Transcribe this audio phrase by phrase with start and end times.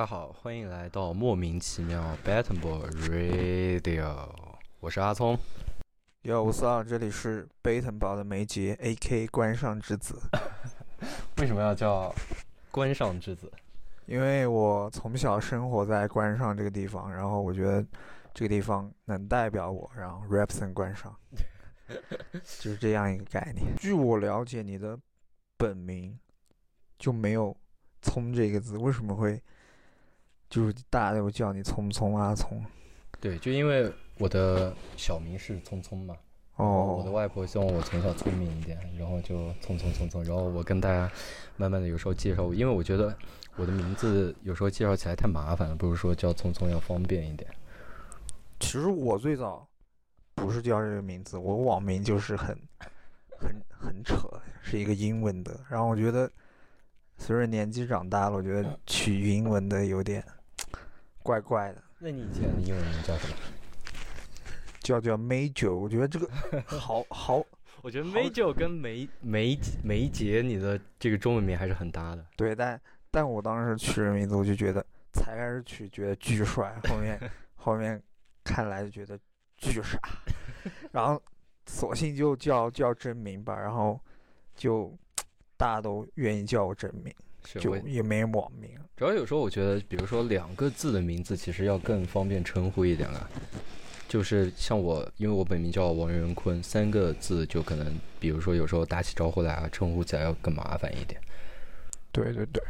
[0.00, 4.30] 家好，欢迎来到莫名其妙 Battle Radio，
[4.78, 5.38] 我是阿聪。
[6.22, 9.26] 哟，我是这里是贝腾堡的梅杰，A.K.
[9.26, 10.18] 关上之子。
[11.36, 12.10] 为什么要叫
[12.70, 13.52] 关上之子？
[14.06, 17.86] 因为我从小生活在关上这个地方，然后我觉得
[18.32, 21.14] 这个地方能代表我，然后 represent 关上，
[22.58, 23.66] 就是这样一个概念。
[23.76, 24.98] 据我了解，你的
[25.58, 26.18] 本名
[26.98, 27.54] 就没有
[28.00, 29.38] “聪”这个字，为什么会
[30.50, 32.60] 就是大家都叫你聪聪啊聪？
[33.20, 36.16] 对，就因为我的小名是聪聪嘛。
[36.56, 36.96] 哦。
[36.98, 40.24] 我的外婆希望我从小聪明一点，然后就聪聪聪聪。
[40.24, 41.10] 然后我跟大家
[41.56, 43.16] 慢慢的有时候介绍，因为我觉得
[43.56, 47.48] 我的名字有时候介绍起来太麻烦了，不如说叫聪聪要方便一点。
[48.58, 49.66] 其实我最早
[50.34, 52.48] 不是叫这个名字，我网名就是很
[53.38, 54.28] 很很扯，
[54.62, 55.60] 是一个英文的。
[55.68, 56.30] 然后我觉得
[57.18, 60.24] 随着年纪长大了，我觉得取英文的有点
[61.22, 61.82] 怪怪的。
[61.98, 63.34] 那你以前的英文名叫什么？
[64.80, 66.28] 叫叫梅九，我觉得这个
[66.78, 67.44] 好好。
[67.82, 72.24] 我觉得梅九跟梅梅梅杰，你的这个中文名还是很搭的。
[72.36, 72.78] 对，但
[73.10, 77.18] 但我当时取这名字，我就觉得才开始取觉得巨帅，后面
[77.56, 78.02] 后面
[78.44, 79.18] 看来就觉得
[79.56, 79.98] 巨傻，
[80.92, 81.22] 然后
[81.66, 83.98] 索性就叫叫真名吧，然后
[84.54, 84.94] 就
[85.56, 87.14] 大家都愿意叫我真名。
[87.44, 93.28] 就也没网名，主要有时候我觉得，比如说两个字的名字，其实要更方便称呼一点啊。
[94.08, 101.20] 就是像我，因为我本名叫王仁坤，三个字就可能，比如说有时候打起招呼来啊，称呼起来要更麻烦一点。
[102.10, 102.60] 对对对。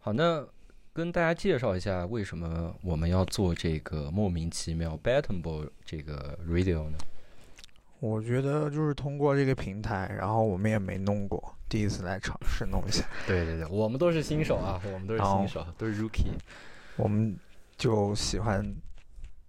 [0.00, 0.44] 好，那
[0.92, 6.98] 跟大家介绍一下，为什么我们要做这个莫名其妙 Battle 这个 Radio 呢？
[8.00, 13.04] 我觉得就是通过这个平台，然后我们也没弄过，第一次来尝试弄一下。
[13.28, 16.32] 对对对，我们都是新手啊，我们都是新手，都是 Rookie。
[16.96, 17.38] 我们
[17.76, 18.74] 就喜欢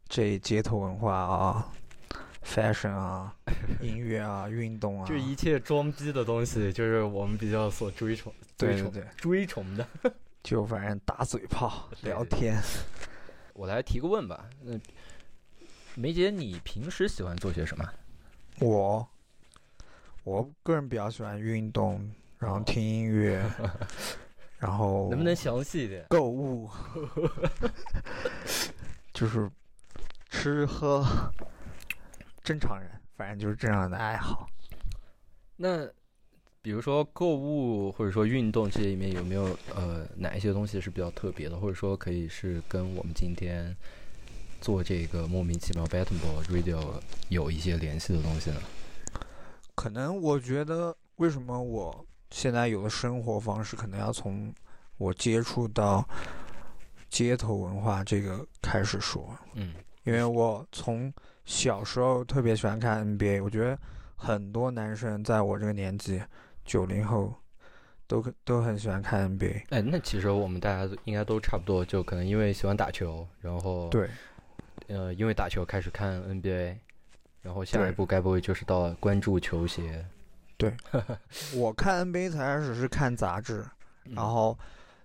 [0.10, 1.72] 这街头文化啊
[2.46, 3.34] ，Fashion 啊，
[3.82, 9.88] 音乐啊，运动啊， 就一切装逼的东西，就是我们比较所追崇、追崇、追崇的。
[10.44, 12.62] 就反正打嘴炮、聊天。
[13.54, 14.78] 我来提个问吧，那
[15.96, 17.86] 梅姐，你平时喜欢做些什么？
[18.62, 19.08] 我，
[20.24, 22.08] 我个人比较喜欢运动，
[22.38, 23.44] 然后听音乐，
[24.60, 26.06] 然后能不能详细一点？
[26.10, 26.70] 购物，
[29.12, 29.50] 就是
[30.30, 31.04] 吃喝，
[32.44, 34.48] 正常人，反正就是这样的爱好。
[35.56, 35.88] 那
[36.62, 43.76] 比如说购物或者说运动这里面有没有呃哪一些东西是比较特别的，或者说可以是跟我们今天？
[44.62, 46.80] 做这个莫名其妙 Battle Radio
[47.30, 48.62] 有一些联系的东西呢？
[49.74, 54.54] 可能我觉得，为什么我现在有的生活方式，可能要从
[54.98, 56.08] 我接触到
[57.10, 59.36] 街头文化这个开始说。
[59.56, 59.74] 嗯，
[60.04, 61.12] 因为我从
[61.44, 63.78] 小时候特别喜欢看 NBA，我觉得
[64.16, 66.22] 很多男生在我这个年纪，
[66.64, 67.34] 九零后
[68.06, 69.64] 都都很喜欢看 NBA。
[69.70, 74.08] 哎，那其实我们大家应该都差不多，就可能因为喜欢打球，然后对。
[74.92, 76.78] 呃，因为打球开始看 NBA，
[77.42, 80.06] 然后下一步该不会就是到关注球鞋？
[80.58, 80.76] 对，
[81.56, 83.66] 我看 NBA 才开始是看杂志，
[84.04, 84.58] 然后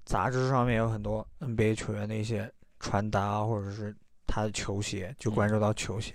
[0.05, 3.95] 杂志上面有很多 NBA 球员的一些穿搭或者是
[4.27, 6.15] 他的球鞋，就关注到球鞋。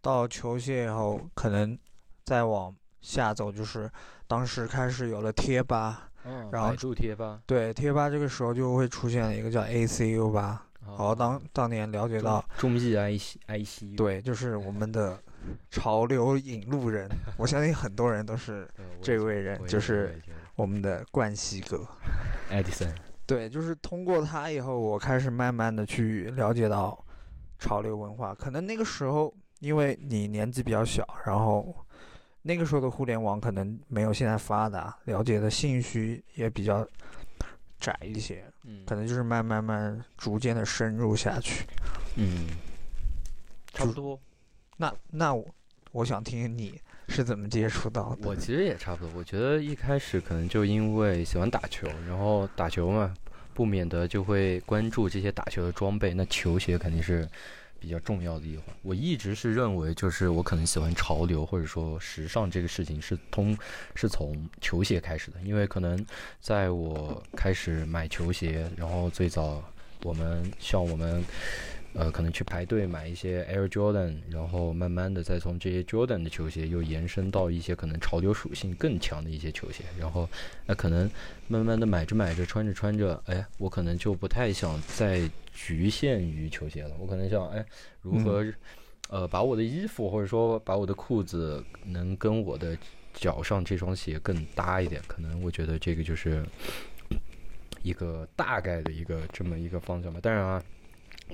[0.00, 1.76] 到球鞋以后，可能
[2.24, 3.90] 再往下走，就是
[4.26, 6.08] 当时开始有了贴吧，
[6.50, 10.66] 然后百贴吧，对，贴吧这个时候就会出现了一个叫 ACU 吧。
[10.82, 15.18] 好，当当年了解到中意 I C I C，对，就是我们的
[15.70, 17.08] 潮流引路人。
[17.38, 18.68] 我相信很多人都是
[19.00, 20.20] 这位人，就是
[20.56, 21.86] 我们的冠希哥，
[22.50, 22.94] Edison。
[23.26, 27.04] 对，就是通过他以后，我开始慢慢的去了解到
[27.58, 28.34] 潮流文化。
[28.34, 31.74] 可能那个时候，因为你年纪比较小，然后
[32.42, 36.86] 那个时候的互联网可能没有现在发达，了解的信息也比较。
[37.78, 41.64] 窄一些，嗯，可能就是慢慢慢逐渐的深入下去，
[42.16, 42.46] 嗯，
[43.72, 44.18] 差不多。
[44.76, 45.46] 那那我
[45.92, 48.28] 我想听听你是怎么接触到的。
[48.28, 53.14] 我其实也差不多，我觉得一开始可能就因为喜欢打球，然后打球嘛，
[53.54, 57.28] 不免得就会关注这些打球的装备，那球鞋肯定是。
[57.80, 63.56] 比较重要的一环，我一直是认为，就是我可能喜欢潮流或者说时尚这个事情是通
[63.94, 66.04] 是从球鞋开始的，因为可能
[66.40, 69.64] 在我开始买球鞋，然后最早
[70.02, 71.24] 我们像我们
[71.92, 80.28] 呃，可能去排队买一些 Air Jordan，然后慢慢的再从这些 Jordan 的球鞋又延伸到一些可能潮流属性更强的一些球鞋，然后
[80.66, 81.10] 那可能
[81.48, 85.28] 慢慢的买着买着穿着穿着，哎，我可能就不太想再
[85.66, 87.64] 局限于球鞋了，我可能想哎，
[88.00, 88.42] 如何
[89.10, 92.74] 呃把我的衣服或者说把我的裤子能跟我的
[93.12, 96.42] 脚上这双鞋更搭一点，可能我觉得这个就是
[97.82, 100.18] 一个大概的一个这么一个方向吧。
[100.22, 100.62] 当然啊，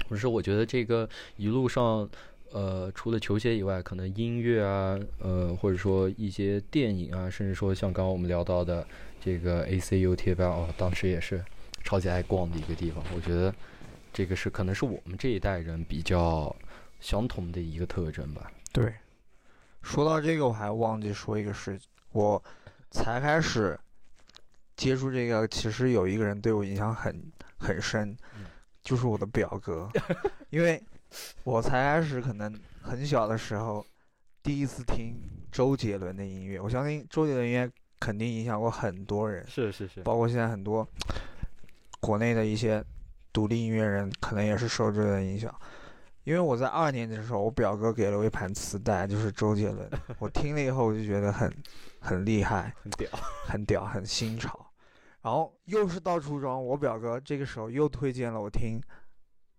[0.08, 2.08] 不是我觉得这个一路上，
[2.50, 8.84] 呃，除了球鞋以外，可能音乐啊，呃，或者说一些电影啊，甚至说像刚刚我们聊到的
[9.20, 11.44] 这个 ACU 贴吧哦，当时也是
[11.84, 13.04] 超级爱逛的一个地方。
[13.14, 13.54] 我觉得
[14.16, 16.56] 这个是可能是我们这一代人比较
[17.00, 18.50] 相同的一个特征吧。
[18.72, 18.90] 对，
[19.82, 22.42] 说到这个，我还忘记说一个事情，我
[22.90, 23.78] 才开始
[24.74, 28.16] 接触这个，其实有一个人对我影响很很深，
[28.82, 29.86] 就是我的表哥，
[30.48, 30.82] 因为
[31.44, 33.84] 我才开始可能很小的时候，
[34.42, 35.14] 第一次听
[35.52, 37.70] 周杰伦的音乐，我相信周杰伦音乐
[38.00, 40.88] 肯定影响过很多人，是是是，包括现在很多
[42.00, 42.82] 国内的一些
[43.36, 45.54] 独立音乐人，可能也是受这个影响。
[46.24, 49.86] 因为我在二年级的时候，我表哥给了我一盘磁带，就是周杰伦。
[50.18, 51.54] 我听了以后，我就觉得很
[52.00, 53.10] 很厉害，很屌，
[53.46, 54.72] 很屌，很新潮。
[55.20, 58.80] 然后又是到初中，我表哥这个时候又推荐了我听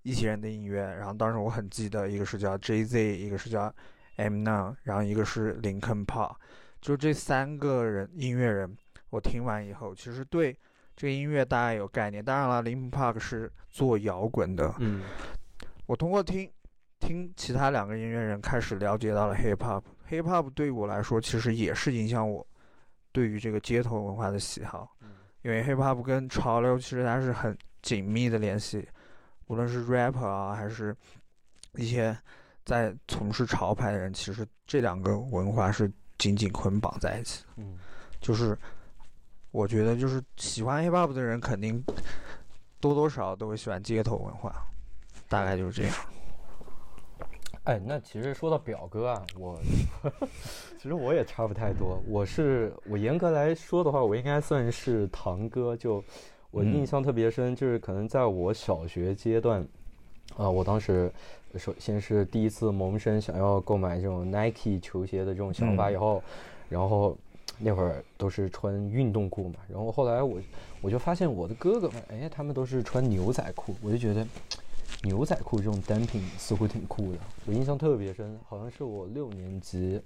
[0.01, 0.81] 一些人的音乐。
[0.81, 3.71] 然后当时我很记得，一个是叫 J Z，一个是叫
[4.15, 6.35] M Now，然后一个是林肯 Park。
[6.81, 8.75] 就这三个人音乐人，
[9.11, 10.57] 我听完以后，其实对
[10.97, 12.25] 这个音乐大家有概念。
[12.25, 14.75] 当然了，林肯 Park 是做摇滚的。
[14.79, 15.03] 嗯，
[15.85, 16.51] 我通过听。
[16.99, 22.45] 听其他两个音乐人开始了解到了 hip hop，hip hop 对我来说其实也是影响我
[23.11, 24.91] 对于这个街头文化的喜好，
[25.43, 28.85] 因为 hip hop 跟潮流其实它是很紧密的联系，
[29.45, 30.93] 无论是 rapper 啊还是
[31.75, 32.17] 一些
[32.65, 37.49] 在从事潮牌的人，其实这两个文化是紧紧捆绑在一起的。
[37.57, 37.77] 嗯，
[38.19, 38.57] 就是
[39.51, 41.83] 我觉得就是喜欢 hip hop 的人肯定
[42.79, 44.53] 多多少少都会喜欢街头文化，
[45.27, 45.95] 大概就是这样。
[47.63, 49.59] 哎，那其实说到表哥啊，我
[50.79, 52.01] 其实我也差不太多。
[52.07, 55.75] 我是我严格来说的话，我应该算是堂哥。
[55.75, 56.01] 就
[56.49, 59.67] 我印象特别深，就是可能在我小学阶段，
[60.37, 61.11] 啊，我当时
[61.57, 66.23] 首先是第一次萌生想要购买这种 Nike 球鞋的这种想法以后，
[66.69, 67.17] 然后
[67.59, 70.39] 那会儿都是穿运动裤嘛，然后后来我
[70.81, 74.25] 我就发现我的哥哥们，哎，他们都是穿牛仔裤，我就觉得。
[75.03, 80.01] 牛仔裤这种单品似乎挺酷的，我印象特别深，好像是我六年级，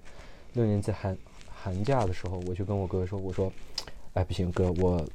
[0.53, 1.17] 六年级寒
[1.49, 3.49] 寒假的时候，我就跟我哥说，我说，
[4.13, 5.05] 哎不行哥，我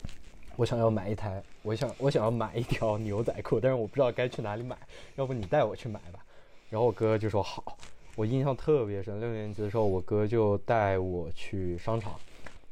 [0.57, 4.79] 我想要买一台，我想我想要买一条牛仔裤，但是我不知道该去哪里买，
[5.17, 6.25] 要不你带我去买吧。
[6.71, 7.77] 然后我哥就说好，
[8.15, 12.15] 我印象特别深，六年级的时候，我哥就带我去商场，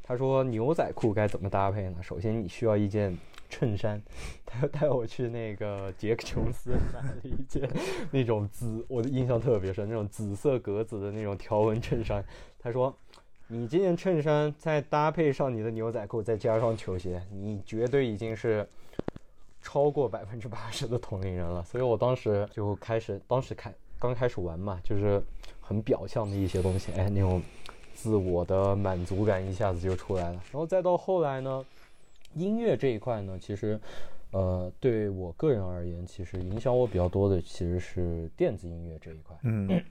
[0.07, 1.97] 他说牛仔裤该怎么搭配呢？
[2.01, 3.17] 首先你需要一件。
[3.47, 4.01] 衬衫，
[4.43, 7.69] 他带我去那个杰克琼斯买了一件
[8.11, 12.25] 那种紫，我的印象特别深，那种紫色格子的那种条纹衬衫。
[12.59, 12.93] 他说
[13.47, 18.67] ：“你这件衬衫再搭配上你的牛仔裤，再加上球鞋，你绝对已经是
[19.61, 25.21] 超过百分之八十的同龄人了。”所以我当时就开始，当时开刚开始玩嘛，就是
[25.61, 27.39] 很表象的一些东西，哎，那种
[28.05, 30.33] 自我的满足感一下子就出来了。
[30.51, 31.65] 然后再到后来呢？
[32.35, 33.79] 音乐这一块呢，其实，
[34.31, 39.35] 呃，对我个人而言，其实影响我比较多的其实是电子音乐这一块。
[39.41, 39.83] 嗯，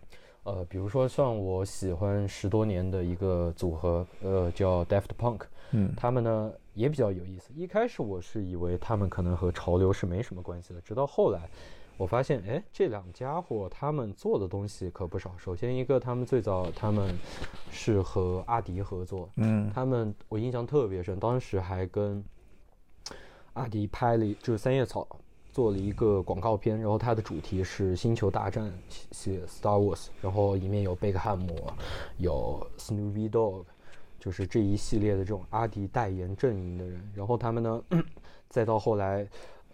[0.44, 5.40] 呃，比如说像我喜欢十多年的一个组合，呃，叫 Daft Punk。
[5.72, 7.50] 嗯，他们呢也比较有意思。
[7.56, 11.48] 一开始我是以为他们可能和潮流是没什么关系的，直到后来
[11.96, 15.32] 我发现，哎，这两家伙他们做的东西可不少。
[15.38, 17.14] 首先一个，他们最早他们
[17.70, 19.28] 是和阿迪合作。
[19.36, 22.24] 嗯，他们我印象特别深，当时还跟
[23.52, 25.06] 阿迪拍了就是三叶草
[25.52, 28.72] 做了一个广告片，然后它的主题是星球大战
[29.12, 31.70] 系 Star Wars，然后里面有贝克汉姆，
[32.18, 33.64] 有 Snoopy Dog，
[34.18, 37.08] 就是这一系列的这种阿迪代言阵营的人。
[37.14, 37.80] 然后他们呢，
[38.50, 39.24] 再到后来，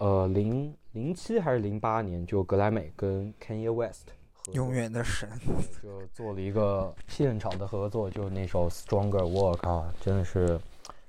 [0.01, 4.09] 呃，零零七还是零八年，就格莱美跟 Kanye West
[4.53, 5.29] 永远的神
[5.83, 10.59] 就做了一个现场的合作，就那首 Stronger Work 啊，真的是。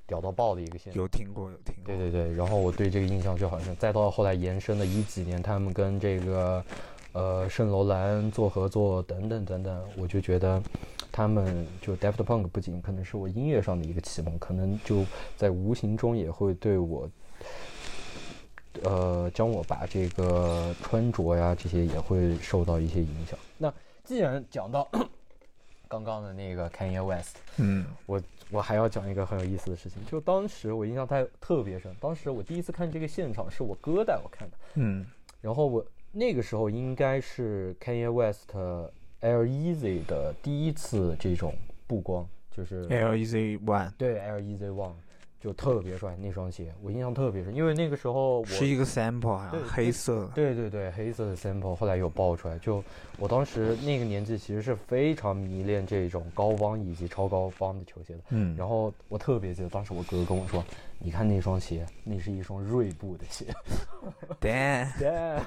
[0.08, 6.62] 屌到爆的一个现场，有听过有听过，对对对，然后我对这个印象就好像，再到后来延伸的一几年，他们跟这个，
[7.14, 10.62] 呃，圣罗兰做合作等等等等，我就觉得，
[11.14, 15.06] 他们就 Daft Punk 不仅可能是我音乐上的一个启蒙，可能就
[15.38, 17.10] 在无形中也会对我
[18.84, 23.38] 呃，将我把这个穿着呀这些也会受到一些影响。
[23.58, 23.74] 那
[24.04, 24.88] 既然讲到
[25.88, 27.86] 刚刚的那个 Kanye West，嗯。
[28.06, 35.06] 我我还要讲一个很有意思的事情，就当时我印象太特别深，当时我第一次看这个现场是我哥带我看的，嗯。
[35.42, 38.52] 然后我那个时候应该是 Kanye West
[39.22, 41.54] Air Easy 的第一次这种
[41.88, 44.94] 曝光，就是，L E Z One 对 Air Easy One
[45.42, 52.60] 就特别帅那双鞋，我印象特别深，因为那个时候我是一个 sample 好对像黑色的，对对对，黑色的 sample 后来有爆出来。
[52.60, 52.84] 就
[53.18, 58.20] 我当时那个年纪，其实是非常迷恋这种高帮以及超高帮的球鞋的。
[58.30, 60.64] 嗯，然后我特别记得，当时我哥跟我说
[61.04, 63.46] ：“你看那双鞋，那是一双锐步的鞋。
[64.40, 65.40] damn，” 对，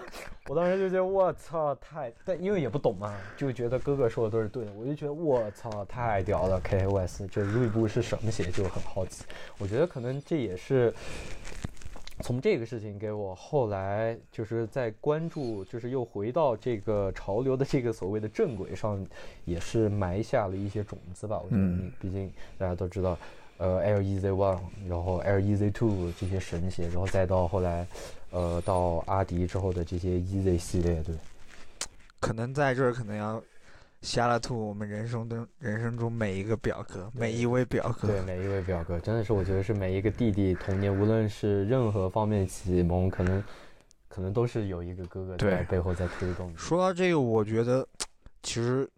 [0.49, 2.13] 我当时就觉得我操，太……
[2.25, 9.25] 但因为也不懂嘛，就觉得哥哥说的都是对的，我就觉得我操，太屌了！KOS 这锐步是什么鞋，就很好奇。
[9.59, 10.93] 我觉得可能这也是
[12.21, 19.05] 从这个事情给我后来就是在关注，就是又回到这个潮流的这个所谓的正轨上，
[19.45, 21.41] 也是埋下了一些种子吧。
[21.45, 23.19] 我觉得毕竟大家都知道，
[23.59, 24.59] 呃，Air Easy One，
[24.89, 27.87] 然后 Air Easy Two 这些神鞋，然后再到后来，
[28.31, 31.15] 呃，到阿迪之后的这些 Easy 系列，对，
[32.21, 33.43] 可能在这儿可能要
[34.03, 43.43] 瞎了吐我们人生的人生中每一个表哥，每一位表哥，对，每一位表哥，真的是我觉得是每一个弟弟童年，无论是任何方面的启蒙，可能
[44.09, 46.53] 可能都是有一个哥哥在背后在推动。
[46.57, 47.87] 说到这个，我觉得
[48.43, 48.89] 其实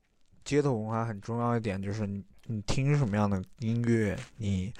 [0.44, 4.72] 街头文化很重要一点就是你你听什么样的音乐，你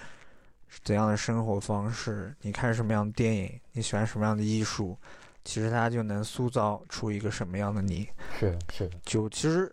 [0.85, 4.97] 怎样的生活方式，你看什么样的电影，你喜欢什么样的艺术，
[5.45, 8.09] 其实它就能塑造出一个什么样的你。
[8.39, 9.73] 是是，就其实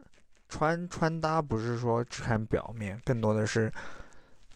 [0.49, 3.71] 穿穿搭不是说只看表面，更多的是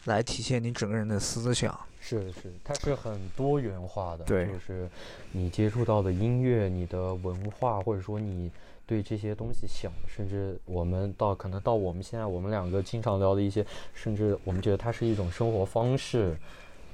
[0.04, 1.78] 来体现你整个人的思想。
[2.00, 4.88] 是是，它是很多元化的，对就是
[5.32, 8.50] 你接触到的音乐、你的文化，或者说你
[8.88, 16.34] 对这些东西想，甚至我们到可能到我们现在我们两个经常聊的一些，甚至我们觉得它是一种生活方式，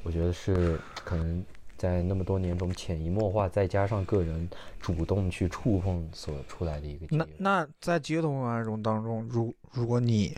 [0.03, 1.45] 我觉得是可能
[1.79, 7.25] 在那么多年中潜移默化，再加上个人主动去触碰所出来的一个那。
[7.39, 10.37] 那在街头文化中当中，如如果你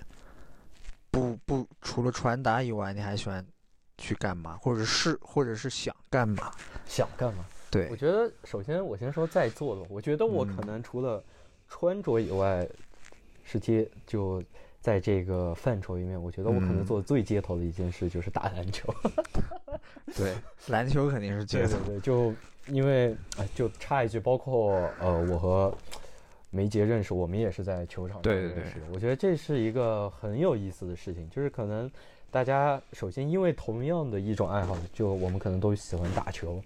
[1.11, 3.43] 不不除了传达以外，你还喜欢
[3.97, 6.53] 去干嘛，或者是或者是想干嘛？
[6.85, 7.47] 想干嘛？
[7.71, 11.25] 对我，觉得首先我先说在座的，我觉得我可嗯能除了
[11.69, 12.67] 穿着以外，
[13.45, 14.43] 是街就
[14.81, 18.93] 在这个范畴里面，我觉得我可能嗯做的最街头的一件事就是打篮球。
[20.17, 20.35] 对，
[20.69, 21.71] 篮球肯定是街头。
[21.79, 22.35] 对对对，就
[22.69, 25.77] 因为哎，就插一句，包括呃，我和
[26.51, 28.87] 梅杰认识，我们也是在球场上对对对认识的。
[28.93, 31.91] 我觉得这是一个很有意思的事情，就是可能
[32.31, 36.63] 大家首先因为同样的一种爱好，就我们可能都喜欢打球，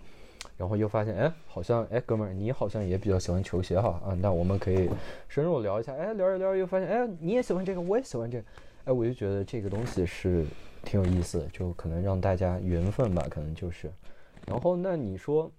[0.60, 4.90] 然后又发现哎，好像哎，哥们儿，你好像也比较喜欢球鞋哈啊，那我们可以
[5.26, 8.44] 深入聊一下，哎，聊着聊着又发现哎，你也喜欢这个，我也喜欢这个，
[8.84, 10.44] 哎，我就觉得这个东西是
[10.84, 13.90] 挺有意思的，就可能让大家缘分吧，可能就是。
[14.46, 15.50] 然后那你说，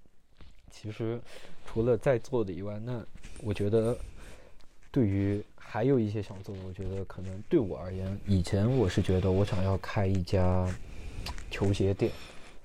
[0.70, 1.20] 其实
[1.66, 3.04] 除了在座的以外，那
[3.44, 3.98] 我觉得
[4.92, 10.72] 对于还有一些想做的，我觉得可能对我而言，以前我是觉得我想要开一家
[11.50, 12.12] 球鞋店，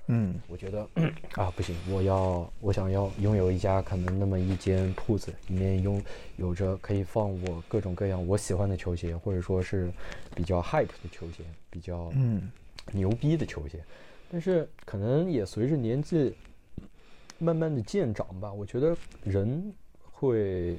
[0.07, 0.35] 嗯。
[0.47, 0.87] 我觉得
[1.35, 6.01] 啊不行，我要我想要拥有一家可能那么一间铺子，里面拥
[6.37, 9.91] 有着可以放我各种各样我喜欢的球鞋，或者说是
[10.35, 12.49] 比较 hype 的球鞋，比较嗯。
[12.93, 13.83] 牛逼的球鞋，
[14.31, 16.33] 但是可能也随着年纪
[17.37, 18.95] 慢慢的渐长吧，我觉得
[19.25, 20.77] 人会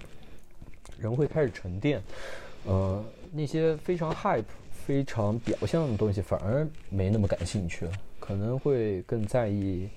[0.98, 2.02] 人会开始沉淀，
[2.64, 4.42] 呃，那些非常 hype、
[4.72, 7.92] 非常表象的东西反而没那么感兴趣了，
[8.28, 9.88] 可能会更在意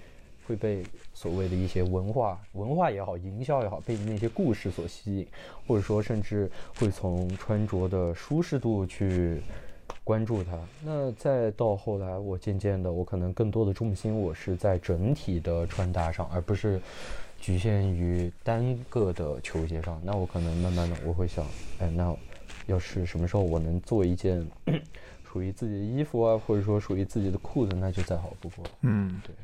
[0.48, 5.28] 会被所谓的一些文化、文化也好、营销也好，被那些故事所吸引，
[5.68, 9.42] 或者说甚至会从穿着的舒适度去
[10.06, 10.58] 关注它。
[10.82, 16.80] 那再到后来，我渐渐的，我可能更多的重心我是在整体的穿搭上，而不是
[17.38, 20.02] 局限于单个的球鞋上。
[20.06, 21.46] 那我可能慢慢的我会想，
[21.80, 22.16] 哎，那
[22.68, 24.48] 要是什么时候我能做一件
[25.32, 28.72] 属于自己的衣服啊，或者说属于自己的裤子，那就再好不过了。
[28.82, 29.22] 嗯。
[29.26, 29.36] 对。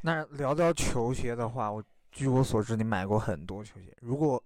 [0.00, 3.94] 那聊到球鞋的话，我据我所知，你买过很多球鞋。
[4.00, 4.42] 如果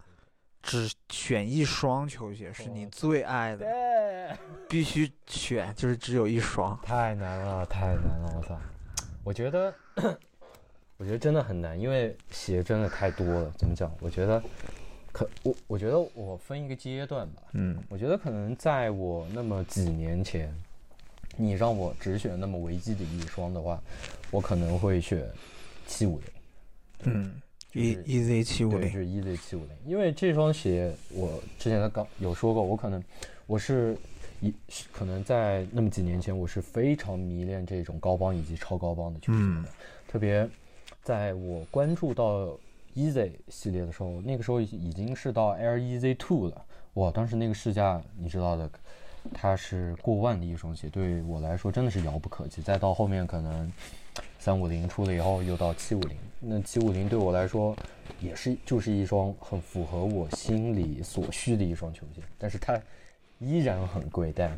[0.62, 3.66] 只选一双球鞋是你最爱的，
[4.68, 6.78] 必须选，就是只有一双。
[6.82, 8.58] 太难了，太难了，我操！
[9.24, 9.74] 我觉得，
[10.98, 13.50] 我觉得真的很难，因为鞋真的太多了。
[13.56, 13.90] 怎么讲？
[14.00, 14.42] 我觉得，
[15.18, 17.42] 可我我觉得我分一个阶段吧。
[17.54, 20.54] 嗯我觉得可能在我那么几年前，
[21.36, 23.82] 你让我只选那么维基的一双的话，
[24.30, 25.28] 我可能会选
[25.88, 27.12] 七五零。
[27.12, 29.70] 嗯 E E Z 七五对，零是 EZ 七五零。
[29.84, 33.02] 因为这双鞋我之前的刚有说过，我可能
[33.46, 33.96] 我是
[34.40, 39.64] 一是可能在那么几年前，我是非常迷恋这种高帮以及超高帮的球鞋的，嗯
[40.06, 40.48] 特别
[41.02, 42.56] 在我关注到
[42.98, 46.64] EZ 系列的时候，那个时候已经是到 Air EZ Two 了，
[46.94, 48.68] 哇，当时那个市价你知道的。
[49.34, 52.62] 它是过万的一双鞋，对我来说真的是遥不可及。
[52.62, 53.70] 再到后面可能
[54.38, 57.76] 三五零出了以后，又到七五零，那七五零对我来说
[58.20, 62.80] 也是就是一双很符合我心里所需的一双球鞋，但是它
[63.38, 64.48] 依然很贵，但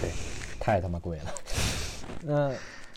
[0.00, 0.08] 对，
[0.58, 1.34] 太他妈贵了。
[2.22, 2.54] 那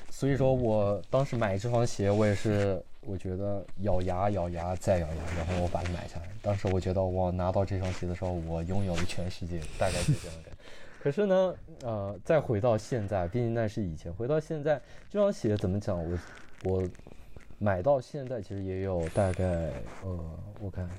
[0.10, 6.28] 所以说我当时买这双鞋，我也是我觉得咬牙咬牙再咬牙，然后我把它买下来。
[6.42, 10.50] 当时我觉得我拿到这双鞋的时候，我拥有了全世界，大概就这样的。
[11.02, 14.12] 可是呢，呃，再回到现在，毕竟那是以前。
[14.12, 15.98] 回到现在，这双鞋怎么讲？
[15.98, 16.20] 我
[16.66, 16.90] 我
[17.60, 19.44] 买到现在其实也有大概
[20.04, 20.20] 呃，
[20.60, 20.90] 我看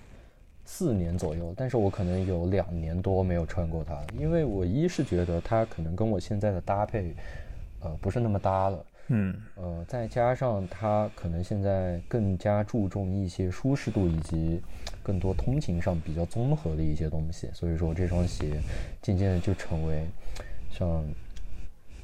[0.64, 7.14] 四年左右，但是我可能有两年多没有穿过它了，因为我一是觉得它可能跟我现在的搭配，
[7.80, 8.82] 呃，不是那么搭了。
[9.08, 14.60] 嗯呃，再加上它可能现在更加注重一些舒适度以及
[15.02, 18.60] 更多通勤上比较综合的一些东西，所以说这双鞋
[19.00, 20.06] 渐渐的就成为
[20.70, 21.02] 像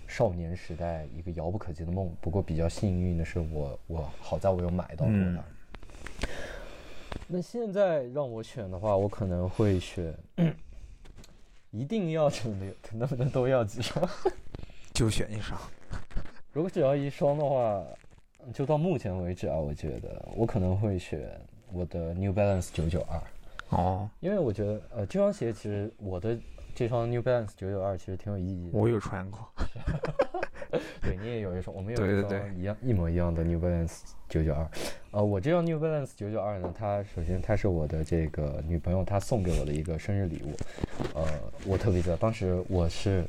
[0.07, 2.11] 少年时代一个遥不可及的梦。
[2.21, 6.29] 不过比较幸运的是我，我好在我有买到过嗯它。
[7.27, 10.15] 那现在让我选的话，我可能会选，
[11.71, 14.09] 一定要真的能不能都要几双？
[14.95, 15.61] 就选一双。
[16.55, 17.85] 如果只要一双的话，
[18.53, 21.21] 就到目前为止啊，我觉得我可能会选
[21.73, 23.21] 我的 New Balance 九九二，
[23.71, 26.39] 哦，因为我觉得呃这双鞋其实我的
[26.73, 28.79] 这双 New Balance 九九二其实挺有意义的。
[28.79, 29.41] 我有穿过。
[31.03, 34.71] 对你也有一双，我们有一双一样一模一样的 New Balance 九九二。
[35.11, 40.55] 呃，我这双 New Balance 九九二呢，它首先它是我的这个女朋友她送给我的一个生日礼物，
[41.19, 41.27] 呃，
[41.67, 43.25] 我特别记得当时我是，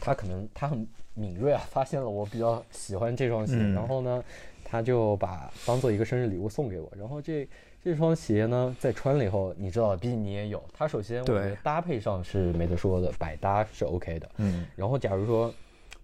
[0.00, 4.24] 她可能她很敏锐啊，发现了我比较喜欢这双鞋，嗯然后呢，
[4.64, 7.48] 他就把当做一个生日礼物送给我，然后这。
[7.84, 10.62] 这双鞋呢，在穿了以后，你知道，毕竟你也有。
[10.72, 14.30] 它首先我觉得搭配上是没得说的，百搭是 OK 的。
[14.36, 15.52] 嗯然后假如说，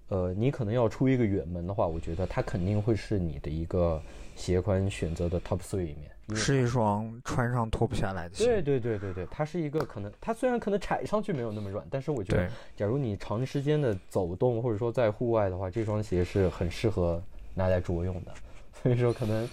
[0.09, 4.03] 呃，你可能要出一个远门的话，我觉得它肯定会是你的一个
[4.35, 6.11] 鞋款选择的 top three 里面。
[6.35, 8.45] 是一双穿上脱不下来的鞋。
[8.45, 17.23] 对对对对对，它是一个可能，它虽然可能踩上去没有那么软，但是我觉得，假如你长时间的走动或者说在户外的话，这双鞋是很适合
[17.55, 18.33] 拿来着用的。
[18.83, 19.49] 所以说可能，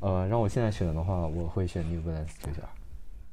[0.00, 2.68] 呃，让我现在选的话，我会选 New Balance 九九二。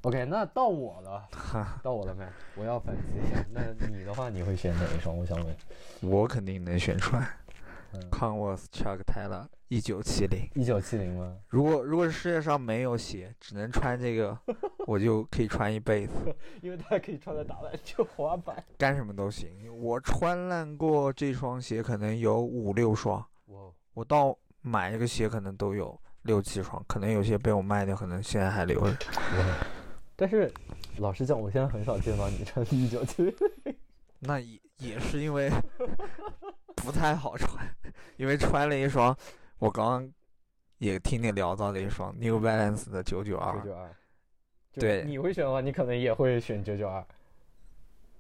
[0.01, 1.27] OK，那到我了，
[1.81, 2.25] 到我了没？
[2.55, 3.43] 我要反思一下。
[3.51, 5.17] 那你的话，你会选哪一双？
[5.17, 5.55] 我想问。
[6.01, 7.29] 我肯定能选出来。
[7.99, 10.49] 嗯 Converse Chuck Taylor 一九七零。
[10.55, 11.37] 一九七零吗？
[11.47, 14.37] 如果如果世界上没有鞋，只能穿这个，
[14.85, 16.13] 我就可以穿一辈子，
[16.61, 18.63] 因为它可以穿来打篮球、滑板。
[18.77, 19.49] 干什么都行。
[19.81, 23.19] 我穿烂过这双鞋，可能有五六双。
[23.47, 23.61] 哇，
[23.93, 28.97] 我到买一个鞋可能都有六七双，可能有些被我卖掉，可能现在还留着。
[30.15, 30.51] 但是
[30.97, 33.35] 老实讲，我现在很少见到你穿一九七零。
[34.19, 35.47] 那也也是因为
[36.87, 37.67] 不太好穿，
[38.15, 39.13] 因为穿了一双，
[39.59, 40.09] 我刚刚
[40.77, 43.93] 也听你聊到的一双 New Balance 的九九九二，九二。
[44.71, 47.05] 对你会选的话，你可能也会选九九二。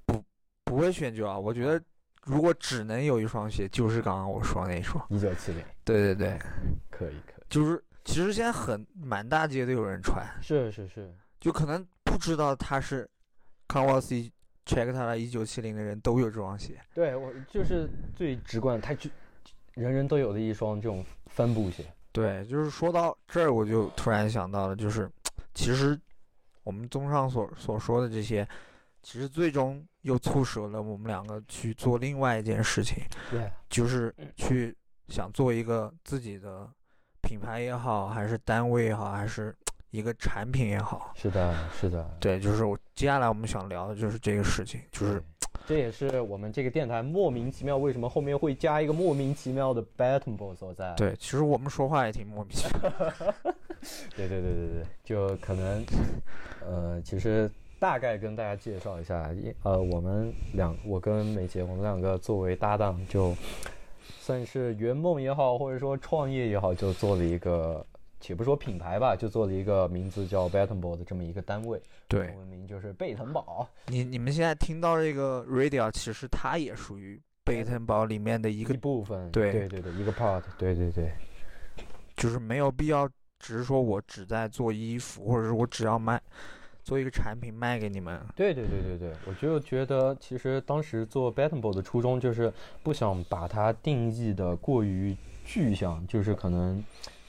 [0.05, 0.21] 不
[0.65, 1.39] 不会选九二。
[1.39, 1.81] 我觉得
[2.23, 5.01] 如果只能有一双鞋，就是刚刚我说那一双。
[5.09, 6.37] 一九七零，对对对，
[6.89, 7.45] 可以可以。
[7.47, 13.09] 就是其实现在很满大街都有人穿，是是是，就可能不知道它是
[13.69, 14.29] Converse
[14.67, 16.79] Check 他的一九七零的人都有这双鞋。
[16.93, 19.09] 对我就是最直观，他就
[19.75, 21.85] 人人都有的一双这种帆布鞋。
[22.11, 25.09] 对，就是说到这儿，我就突然想到了，就是
[25.53, 25.97] 其实
[26.63, 28.47] 我们综上所所说的这些，
[29.01, 32.97] 其实最终又促使了我们两个去做另外一件事情，
[33.31, 34.75] 对，就是去
[35.07, 36.67] 想做一个自己的
[37.21, 39.55] 品牌也好，还是单位也好，还是
[39.91, 41.11] 一个产品也好。
[41.15, 42.09] 是的，是的。
[42.19, 45.21] 对，就是我接下来我们想聊的就是这个事情，就是
[45.65, 50.93] 这也是我们这个电台莫名其妙为什么后面会加一个莫名其妙的 Battle 所在。
[50.95, 52.91] 对，其实我们说话也挺莫名其妙。
[54.15, 55.85] 对对对对对，就可能，
[56.65, 63.35] 呃，其实大概跟大家介绍一下，一呃，我们两，我跟美杰，我们两个作为搭档，就
[64.19, 67.85] 算是圆梦也好，或者说创业也好，就做了一个，
[68.19, 73.67] 且不说品牌吧，就做了一个名字叫 Battle 的这么一个单位，对中文名就是贝腾堡。
[73.87, 81.11] 你，你们现在听到这个 radio，其实它也属于贝腾堡里面的一一个部分，对对对对，一个 part，对对对，
[82.15, 83.07] 就是没有必要
[83.39, 86.21] 只是说我只在做衣服，或者是我只要卖
[86.83, 88.19] 做一个产品卖给你们。
[88.35, 92.51] 对对对对对，我就觉得其实当时做 Batable 的初衷就是
[92.81, 96.83] 不想把它定义的过于具象，就是可能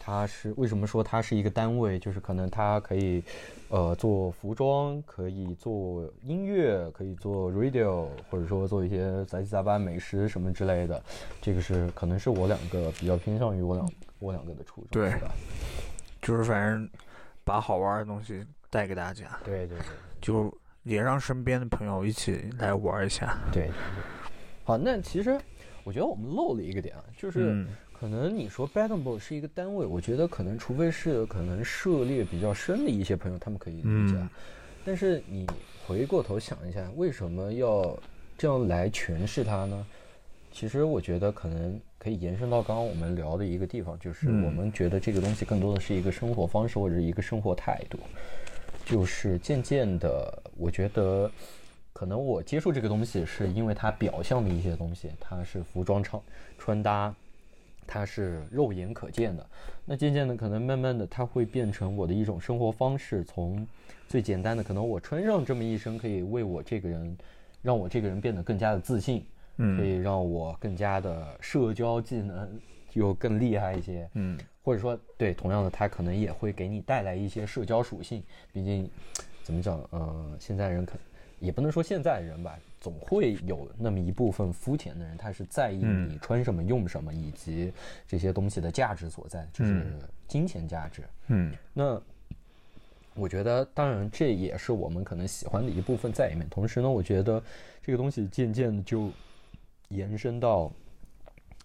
[0.09, 3.23] 它是为什么说它是一个单位，就是可能它可以
[3.69, 11.03] 呃做服装，可以做音乐，可以做 radio，或者说做一些杂七杂八美食什么之类的，
[11.43, 13.87] 这个是可能是我两个比较偏向于我两
[14.19, 15.13] 我两个的初衷，对？
[16.23, 16.89] 就是反正
[17.45, 19.87] 把好玩的东西带给大家，对对对。
[20.23, 20.51] 就
[20.85, 23.39] 也让身边的朋友一起来玩一下。
[23.53, 23.73] 对对对，
[24.65, 25.39] 好，那其实
[25.85, 34.17] 我觉得我们漏了一个点啊，就是嗯可能你说 Battle 是一个单位，我觉得可能除非是可能涉猎比较深的一些朋友，他们可以理解
[34.85, 35.47] 但是你
[35.87, 37.99] 回过头想一下，为什么要
[38.37, 39.87] 这样来诠释它呢？
[40.53, 47.99] 其实我觉得可能可以延伸到刚刚我们聊的一个地方，就是嗯我们觉得这个东西更多的是一个生活方式或者是一个生活态度。
[48.87, 51.31] 就是渐渐的，我觉得
[51.93, 56.23] 可能我接触这个东西是因为它表象的一些东西，它是服装穿
[56.57, 57.15] 穿搭，
[57.89, 59.45] 它是肉眼可见的。
[59.85, 63.25] 那渐渐的，可能慢慢的，它会变成我的一种生活方式。
[63.25, 63.67] 从
[64.07, 67.17] 最简单的，可能我穿上这么一身，可以为我这个人，
[67.63, 69.25] 让我这个人变得更加的自信，可
[69.57, 72.61] 嗯以让我更加的社交技能
[72.93, 74.09] 又更厉害一些。
[74.13, 78.23] 嗯或者说，对，同样的，它可能也会给你带来一些社交属性。
[78.53, 78.91] 毕竟，
[79.43, 80.93] 怎么讲，呃，现在人可
[81.41, 87.73] 也不能说现在人吧，总会有那么一部分肤浅的人，他是在意嗯你穿什么、用什么，以及
[88.07, 91.03] 这些东西的价值所在，就是嗯金钱价值。
[91.27, 92.01] 嗯那
[93.15, 96.49] 我觉得，当然这也是我们可能喜欢的一部分在里面。
[96.49, 97.43] 同时呢，我觉得
[97.83, 99.11] 这个东西渐渐的就
[99.89, 100.71] 延伸到，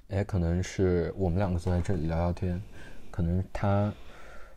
[0.10, 2.60] 哎，可能是我们两个坐在这里聊聊天，
[3.12, 3.94] 可能他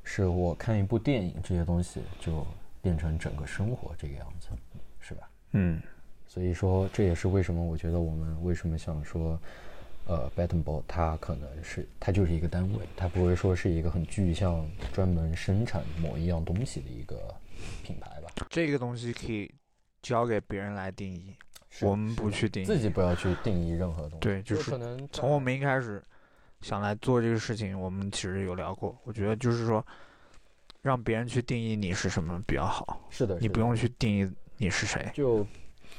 [0.05, 2.47] 是我看一部电影，这些东西就
[2.81, 4.49] 变成整个生活这个样子，
[4.99, 5.29] 是吧？
[5.53, 5.79] 嗯
[6.37, 9.41] 所以说，这也是为什么我觉得我们为什么想说，
[10.07, 17.35] 呃 b a t t Ball 它可能是它就是一个单位，它不会说是一个很具象、专门生产某一样东西的一个
[17.83, 18.31] 品牌吧。
[18.51, 19.51] 这个东西可以
[20.03, 21.35] 交给别人来定义，
[21.81, 22.67] 我们不去定义。
[22.67, 24.19] 自己不要去定义任何东西。
[24.21, 26.05] 对就是可能从我们一开始
[26.61, 28.95] 想来做这个事情，我们其实有聊过。
[29.05, 29.83] 我觉得就是说，
[30.83, 35.11] 让别人去定义你是什么比较好，是的，是的你不用去定义你是谁。
[35.15, 35.47] 就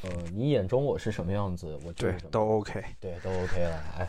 [0.03, 2.83] 呃，你眼中我是什么样子，我对都 OK。
[2.99, 3.83] 对都 OK 了。
[3.97, 4.07] 哎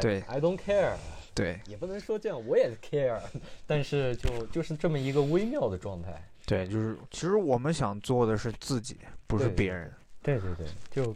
[0.00, 0.94] 对，I don't care。
[1.34, 3.20] 对也不能说这样，我也 care，
[3.66, 6.22] 但是就就是这么一个微妙的状态。
[6.46, 9.92] 对，就是其实我们想做的是自己，不是别人。
[10.22, 11.14] 对对对，就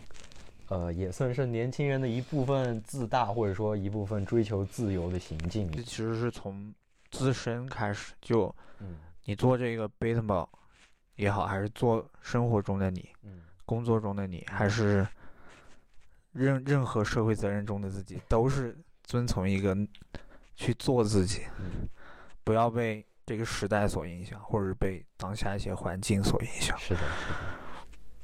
[0.69, 5.71] 呃也算是年轻人的一部分自大，或者说一部分追求自由的行径。
[5.71, 6.75] 这其实是从
[7.11, 10.49] 自身开始，就嗯你做这个 b a t e b a l
[11.17, 15.07] 也好，还是做生活中的你、嗯，工作中的你，还是
[16.33, 19.77] 任任何社会责任中的自己，都是遵从一个
[20.57, 21.89] 去做自己，嗯
[22.43, 26.77] 不要被这个时代所影响，或者是被当下一些环境所影响。
[26.81, 27.37] 是的，是的。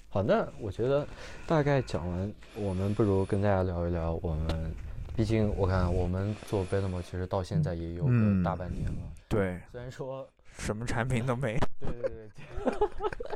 [0.08, 1.06] 好，那我觉得
[1.46, 4.74] 大概讲完，我们不如跟大家聊一聊我们。
[5.14, 9.12] 毕竟我看我们做 e t m o 其实到现在也有个嗯大半年了。
[9.28, 10.28] 对，虽然说
[10.58, 11.56] 什么产品都没。
[11.80, 13.35] 对对对，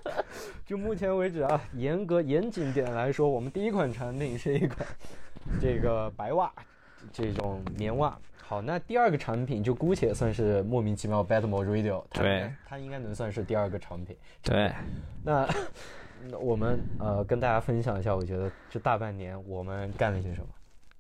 [0.65, 4.87] 就目前为止啊，严格严谨点来说，我们第一款产品是一款
[5.61, 6.53] 这个白袜，
[7.13, 8.19] 这种棉袜。
[8.43, 14.17] 好，那第二个产品就姑且算是莫名其妙 Bad m o r e Radio，它对它应该能算是第二个产品。
[14.43, 14.73] 对，
[15.25, 15.49] 那
[16.29, 20.49] 那我们呃跟大家分享一下，我觉得这大半年我们干了些什么。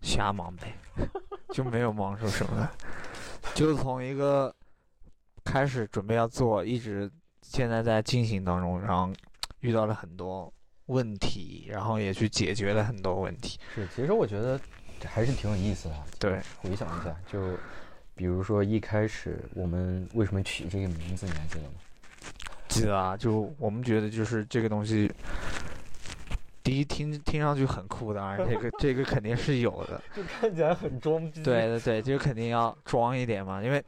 [0.02, 0.72] 瞎忙呗，
[1.52, 2.70] 就没有忙出什么来，
[3.52, 4.50] 就从一个
[5.44, 7.10] 开始准备要做，一直
[7.42, 9.12] 现在在进行当中，然后
[9.60, 10.52] 遇到了很多
[10.86, 13.58] 问题，然后也去解决了很多问题。
[13.74, 14.60] 是，其实我觉得
[15.04, 16.04] 还是挺有意思的啊。
[16.18, 17.56] 对，回想一下，就
[18.14, 21.74] 比如说一开始我们为什么取这个名字，你还记得吗？
[22.68, 25.10] 记得啊，就我们觉得就是这个东西，
[26.62, 30.00] 第一听听上去很酷，当然这个这个肯定是有的。
[30.14, 31.42] 就看起来很装逼。
[31.42, 33.82] 对对对，就肯定要装一点嘛，因为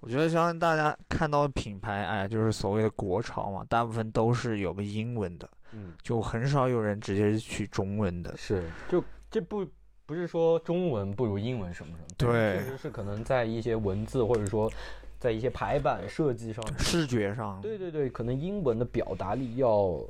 [0.00, 8.36] 我觉得相信大家看到的品牌，哎，就是所谓的国潮嘛，大部分都是有个英文的，嗯，就很少有人直接去中文的。
[8.36, 9.66] 是，就这不
[10.06, 14.70] 不是说中文不如英文什么什么，对确实是可能在一些文字或者说
[15.18, 20.00] 在一些排版设计上，视觉上，对对对，可能英文的表达力要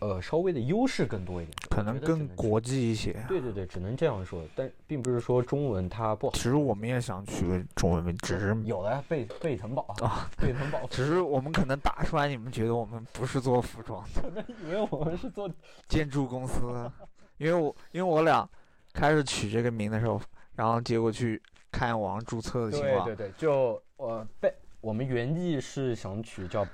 [0.00, 3.16] 呃稍微的优势更多一点，可能更国际一些。
[3.28, 6.34] 对对对，只能这样说，但并不是说中文它不好。
[6.34, 10.80] 其实我们也想取个中文名，只是有的贝贝腾堡啊，贝腾堡。
[10.90, 15.50] 只是我们可能打出来，你们觉得我们不是做服装的，可能以为我们是做
[15.88, 16.90] 建筑公司。
[17.38, 18.48] 因为我因为我俩
[18.92, 20.20] 开始取这个名的时候，
[20.56, 26.64] 然后结果去看网上注册的情况，对对对，就呃贝，我们原意是想取叫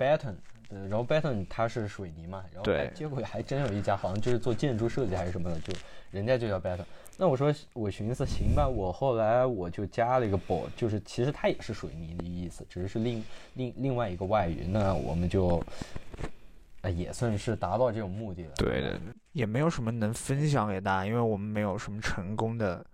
[0.69, 5.73] 然后 Beton 它是水泥嘛，然后结果还真有一家好像就是做建筑设计还是什么的，就
[6.11, 6.85] 人家就叫 Beton。
[7.17, 13.23] 那我说我寻思行吧，我后来我就加了一个 b o 就是其实它也是水泥的意思，只是是另
[13.53, 14.65] 另另外一个外语。
[14.67, 15.63] 那我们就
[16.81, 18.51] 呃也算是达到这种目的了。
[18.57, 18.99] 对的，
[19.31, 22.85] 也没有什么能分享给大家，因为我们没有什么成功的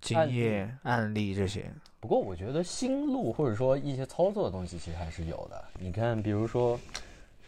[0.00, 1.70] 经验案例这些。
[2.00, 5.64] 不过我觉得心路或者说一些操作的东西其实还是有的。
[5.78, 6.78] 你看，比如说。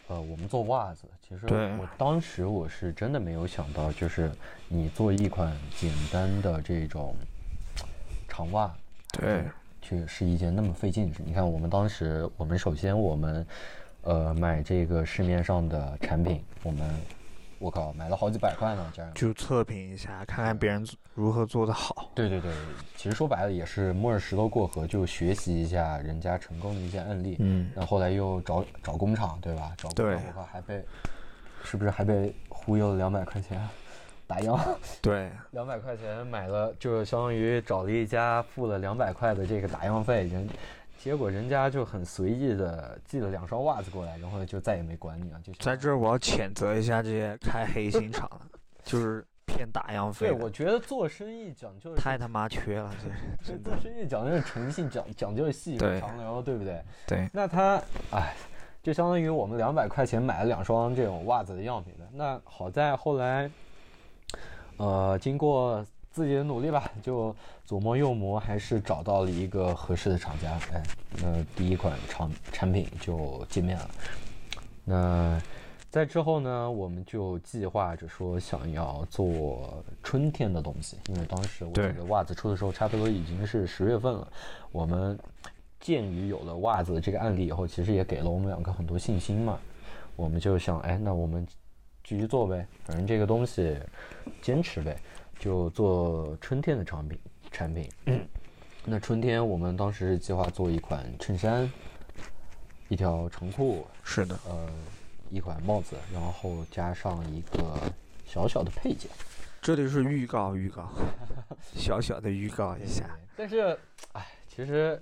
[0.09, 1.45] 呃，我们做袜子，其实
[1.79, 4.31] 我当时我是真的没有想到，就是
[4.67, 7.15] 你做一款简单的这种
[8.27, 8.73] 长袜，
[9.13, 9.43] 对，
[9.81, 11.21] 去是一件那么费劲的事。
[11.23, 13.45] 你看，我们当时，我们首先我们，
[14.01, 16.89] 呃，买这个市面上的产品，我们。
[17.59, 22.09] 我靠，买了好几百块呢，这样就测评一下，看看别人如何做得好。
[22.15, 22.51] 对对对，
[22.95, 27.35] 其实说白了也是摸着石头过河，就学习一下人家成功的一些案例。
[27.39, 29.73] 嗯，然后后来又找找工厂，对吧？
[29.77, 30.83] 找工厂，的话，还被
[31.63, 33.61] 是不是还被忽悠了两百块钱
[34.25, 34.57] 打样？
[35.01, 40.47] 对，两百块钱买了，就相当于找了一家付了两百块的这个打样费，人。
[41.01, 45.39] 结果人家就很随意的寄了两双袜子过来，然后就再也没管你了。
[45.41, 50.27] 就在这儿，我要谴责一下这些开黑心厂的，就是骗打样费。
[50.27, 52.93] 对，我觉得做生意讲究太他妈缺了，
[53.41, 56.83] 这 做生意讲究是诚信，讲讲究细水长流，对不对？
[57.07, 57.29] 对。
[57.31, 57.81] 那他，
[58.11, 58.35] 哎，
[58.83, 62.05] 就相当于我们两百块钱买了两双这种袜子的样品的。
[62.11, 63.49] 那好在后来，
[64.75, 65.83] 呃，经过。
[66.11, 70.59] 自己的努力吧，就左磨右磨，还是找到了一个合适的厂家。
[70.73, 70.83] 哎，
[71.21, 73.89] 那第一款产产品就见面了。
[74.83, 75.41] 那
[75.89, 84.27] 在之后呢，我们就计划着说想要做春天的东西，因为当时我记得袜子出的时候差不多已经是十月份了。
[84.71, 85.17] 我们
[85.79, 89.57] 鉴于有了袜子这个案例以后，其实也给了我们两个很多信心嘛。
[90.15, 91.47] 我们就想，哎，那我们
[92.03, 93.77] 继续做呗，反正这个东西
[94.41, 94.97] 坚持呗。
[95.39, 97.17] 就做春天的产品，
[97.49, 97.89] 产品。
[98.83, 101.71] 那春天我们当时是计划做一款衬衫，
[102.89, 104.69] 一条长裤，是的，呃，
[105.29, 107.79] 一款帽子，然后加上一个
[108.25, 109.09] 小小的配件。
[109.61, 110.89] 这里是预告，预告，
[111.75, 113.05] 小小的预告一下。
[113.35, 113.77] 但是，
[114.13, 115.01] 哎，其实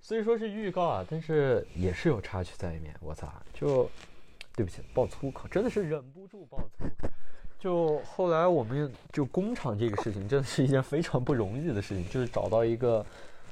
[0.00, 2.94] 虽说是预告啊，但是也是有插曲在里面。
[3.00, 3.90] 我操，就
[4.54, 7.08] 对不起，爆粗口，真的是忍不住爆粗口。
[7.58, 13.04] 就后来，我们就工厂这个事情，真的是一件非常不容易的事情，就是找到一个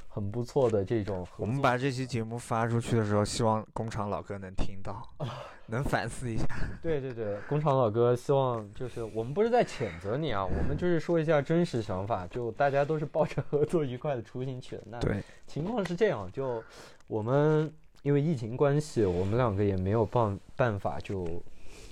[0.09, 1.27] 很不错的这种。
[1.37, 5.03] 我们把这期节目发出去的时候，希望工厂老哥能听到，
[5.67, 6.47] 能反思一下。
[6.81, 14.83] 对对对，工厂老哥，希望就是我们不是在谴责你啊，我们就是说一下真实想法，就大家都是抱着合作愉快的初心去的。
[14.87, 16.63] 那对，情况是这样，就
[17.09, 21.27] 我们因为疫情关系，我们两个也没有办办法就。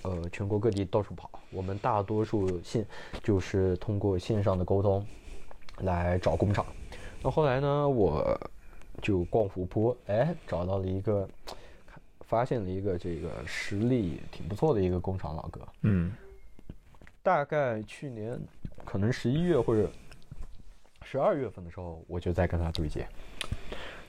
[0.04, 2.86] 呃，全国各地到处跑，我们大多数线
[3.22, 5.04] 就是通过线上的沟通
[5.78, 6.64] 来找工厂。
[7.22, 8.38] 那后来呢，我
[9.00, 11.26] 就逛湖泊，哎，找到了一个，
[12.20, 15.60] 发现了一个这个实力挺不错的一个工厂老哥。
[15.82, 16.12] 嗯，
[17.22, 18.38] 大概去年
[18.84, 19.90] 可能十一月或者
[21.02, 23.08] 十二月份的时候，我就在跟他对接。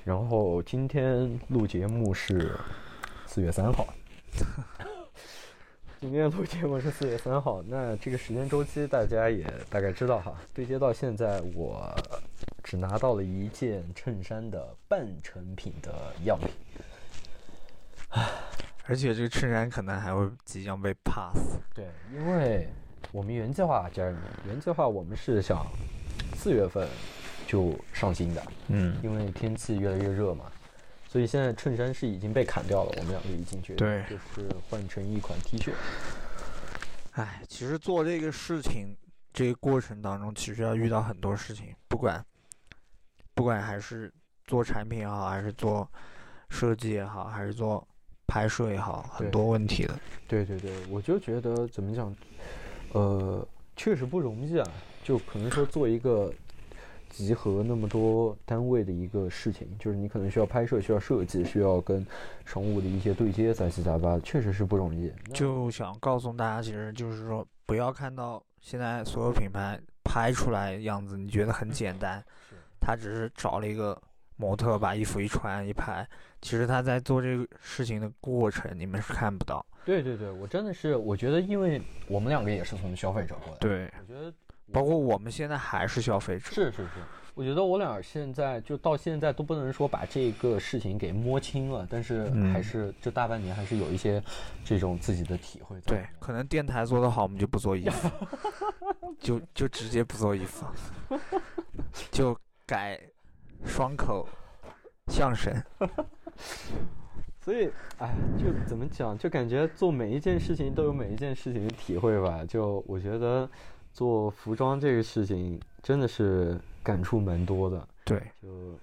[0.03, 2.60] 然后今天录节目是
[3.25, 3.88] 四月三号。
[6.06, 10.36] 今天录节目是四月三号，那这个时间周期大家也大概知道哈。
[10.54, 11.91] 对接到现在，我
[12.63, 15.91] 只拿到了一件衬衫的半成品的
[16.24, 16.48] 样品，
[18.10, 18.24] 唉，
[18.86, 21.58] 而且这个衬衫可能还会即将被 pass。
[21.74, 22.70] 对，因为
[23.12, 25.65] 我们原计划，家人们，原计划我们是想
[26.36, 26.88] 四月份
[27.48, 30.46] 就上新的，嗯，因为天气越来越热嘛。
[31.15, 35.71] 所以现在衬衫是已经被砍掉了，我们两个已经决定就是换成一款 T 恤。
[37.13, 38.93] 哎，其实做这个事情，
[39.32, 42.21] 这个过程当中，其实要遇到很多事情，不管
[43.34, 44.12] 不管还是
[44.43, 45.89] 做产品也好，还是做
[46.49, 47.88] 设计也好，还是做
[48.28, 49.97] 拍摄也好，很多问题的。
[50.28, 52.13] 对对对，我就觉得怎么讲，
[52.91, 53.47] 呃，
[53.78, 54.67] 确实不容易啊。
[55.01, 56.34] 就可能说做一个
[57.10, 62.06] 集合那么多单位的一个事情，就是你可能需要拍摄、需要设计、需要跟
[62.46, 65.12] 商务的一些对接，杂七杂八，确实是不容易。
[65.34, 72.24] 就想告诉大家，其实就是说，不要看到现在所有品牌拍出来样子，你觉得很简单，
[72.82, 74.00] 他只是找了一个
[74.36, 76.06] 模特把衣服一穿一拍，
[76.41, 79.65] 其实他在做这个事情的过程，你们是看不到。
[79.86, 84.34] 对对对，我真的是，我觉得，因为我们两个也是从消费者过来，对，我觉得。
[84.71, 86.89] 包括我们现在还是消费者，是是是，
[87.36, 94.21] 我觉得我俩现在就到现在都不能说把这个事情给摸清了，但是还是这大半年还是有一些
[94.63, 95.80] 这种自己的体会。
[95.82, 98.10] 对，可能电台做得好，我们就不做衣服，
[99.19, 100.65] 就就直接不做衣服，
[102.12, 102.99] 就改
[103.63, 104.28] 双口
[105.08, 105.54] 相声。
[107.39, 112.43] 所以，哎，就怎么讲，就感觉做每一件事情都有每一件事情的体会吧。
[112.43, 113.47] 就我觉得。
[113.95, 118.77] 做服装这个事情真的是感触蛮多的，对，就，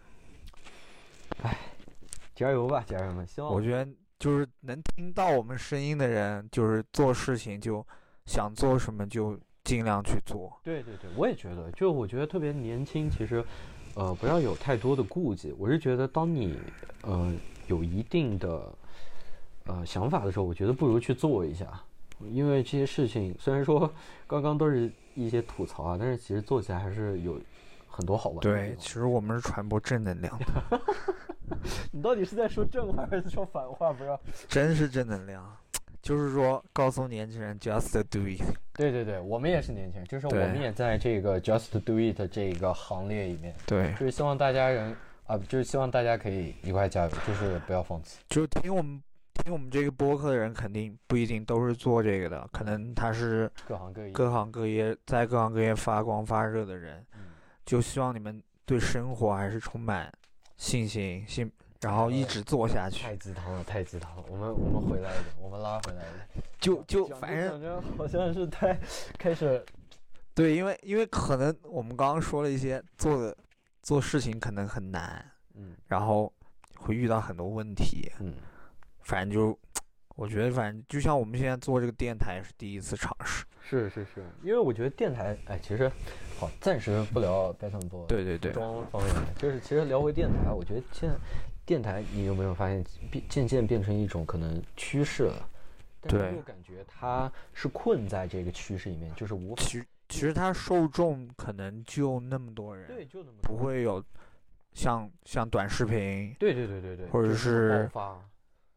[1.42, 1.54] 唉，
[2.34, 3.26] 加油吧，家人们！
[3.26, 3.86] 希望我觉得
[4.18, 7.86] 就是能听到我们声音的人，就是做事情就
[8.24, 10.50] 想做什么就尽量去做。
[10.64, 13.44] 对对对，我也觉得，就我觉得特别年轻，其实，
[13.94, 15.54] 呃，不要有太多的顾忌。
[15.58, 16.58] 我是觉得，当你
[17.02, 17.30] 呃
[17.66, 18.72] 有一定的
[19.66, 21.68] 呃想法的时候，我觉得不如去做一下。
[22.30, 23.92] 因为这些事情虽然说
[24.28, 27.40] 刚刚都是一些吐槽啊，但是其实做起来还是有
[27.86, 28.50] 很多好玩的。
[28.50, 30.80] 对，其实我们是传播正能量的。
[31.92, 33.92] 你到底是在说正话还是说反话？
[33.92, 35.44] 不要， 真是正能量，
[36.00, 38.42] 就是说告诉年轻人 just do it。
[38.74, 43.54] 对对对，我们也是年轻人，就是我们也在这个 just do it 这个行列里面。
[43.66, 44.96] 对，就是希望大家人
[45.26, 48.18] 啊，就是希望大家可以一块加油，就是不要放弃。
[48.28, 49.02] 就听我们。
[49.34, 57.04] 听我们这个播客的人肯定不一定都是做这个的，可能他是各行各业、各行各业在各行各业发光发热的人，
[57.64, 60.12] 就希望你们对生活还是充满
[60.56, 63.02] 信心，信，然后一直做下去。
[63.02, 64.24] 太鸡汤了，太鸡汤了！
[64.28, 68.78] 我们我们回来的，我们拉回来的，就就反正好像是太
[69.18, 69.64] 开始，
[70.34, 73.36] 对，因为因为可能我们刚刚说了一些做的
[73.82, 76.32] 做事情可能很难，嗯，然后
[76.76, 78.34] 会遇到很多问题，嗯。
[79.02, 79.58] 反正就，
[80.16, 83.44] 我觉得反正就像我们现在做这个电台是第一次尝试。
[83.60, 85.90] 是是是，因为我觉得电台，哎，其实，
[86.38, 88.52] 好，暂时不聊 b e t t o 对对对。
[88.52, 91.14] 装方面，就是其实聊回电台，我觉得现在
[91.64, 95.48] 电台，你有没有发现变渐渐变成一种可能趋势了？
[96.02, 96.34] 对。
[96.34, 99.62] 又感觉它是困在这个趋势里面，就是无法。
[99.62, 104.04] 其实其实它受众可能就那么多人，对，就那么不会有
[104.74, 108.28] 像像短视频，对对对对对，或者是爆发。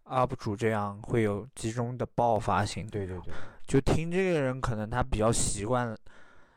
[0.05, 3.33] UP 主这样会有集中的爆发性，对对对，
[3.65, 5.97] 就听这个人可能他比较习惯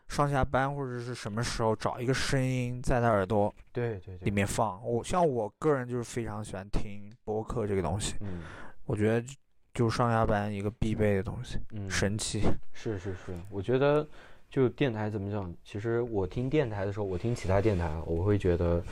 [0.08, 4.82] 上下班或者是什么时候找一个声音在他耳朵对对里面放。
[4.86, 8.40] 我像我个人就是非常喜欢听播客这个东西，嗯，
[8.84, 9.26] 我觉得
[9.74, 12.42] 就上下班一个必备的东西，嗯，神奇。
[12.72, 14.06] 是是是，我觉得
[14.50, 15.54] 就电台怎么讲？
[15.64, 18.82] 其实我听电台的时候，我听其他电台，我会觉得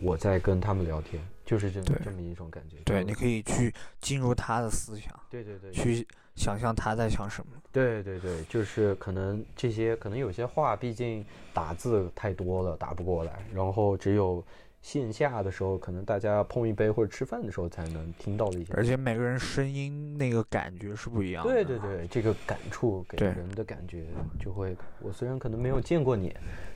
[0.00, 1.22] 我在跟他们聊天。
[1.50, 14.40] 就是这这么一种感觉，对，你可以去进入他的思想，对对对，去想象他在想什么，对对对，就是可能这些可能有些话，毕竟打字太多了，打不过来，然后只有
[14.80, 24.06] 线下的时候，可能大家碰一杯或者吃饭的时候才能听到的一些，而且每个人声音那个感觉是不一样的，对对对，这个感触给人的感觉
[24.38, 26.32] 就会，我虽然可能没有见过你，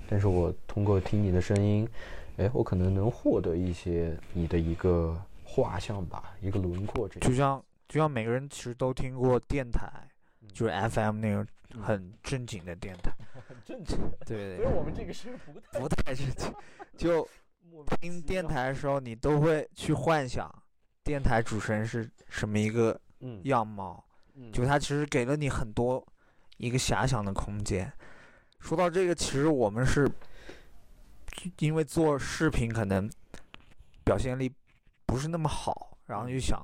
[0.09, 1.89] 但是我通过听你的声音。
[2.37, 7.09] 哎，我可能能获得一些你的一个画像吧，一个轮廓。
[7.09, 9.89] 这就像就像每个人其实都听过电台，
[10.53, 11.47] 就是 FM 那种
[11.81, 13.13] 很正经的电台。
[13.47, 13.99] 很正经。
[14.27, 14.57] 对对。
[14.57, 16.53] 所以我们这个是不太不太正经。
[16.97, 17.29] 就
[18.01, 20.53] 听电台的时候，你都会去幻想
[21.05, 23.01] 电台主持人是什么一个
[23.45, 24.05] 样貌。
[24.35, 24.51] 嗯。
[24.51, 26.05] 就他其实给了你很多
[26.57, 27.93] 一个遐想的空间。
[28.59, 30.11] 说到这个，其实我们是。
[31.59, 33.11] 因为做视频可能
[34.05, 34.53] 表现力
[35.07, 36.61] 不是那么好，然后就想，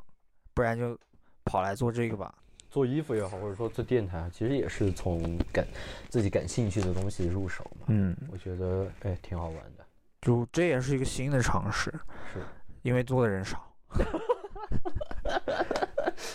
[0.54, 0.98] 不然就
[1.44, 2.32] 跑来做这个吧。
[2.70, 5.66] 做衣服也好，或者说做电台，其实也是从感
[6.08, 7.86] 自己感兴趣的东西入手嘛。
[7.88, 9.84] 嗯，我觉得哎挺好玩的。
[10.20, 11.90] 就这也是一个新的尝试，
[12.32, 12.40] 是
[12.82, 13.74] 因为做的人少，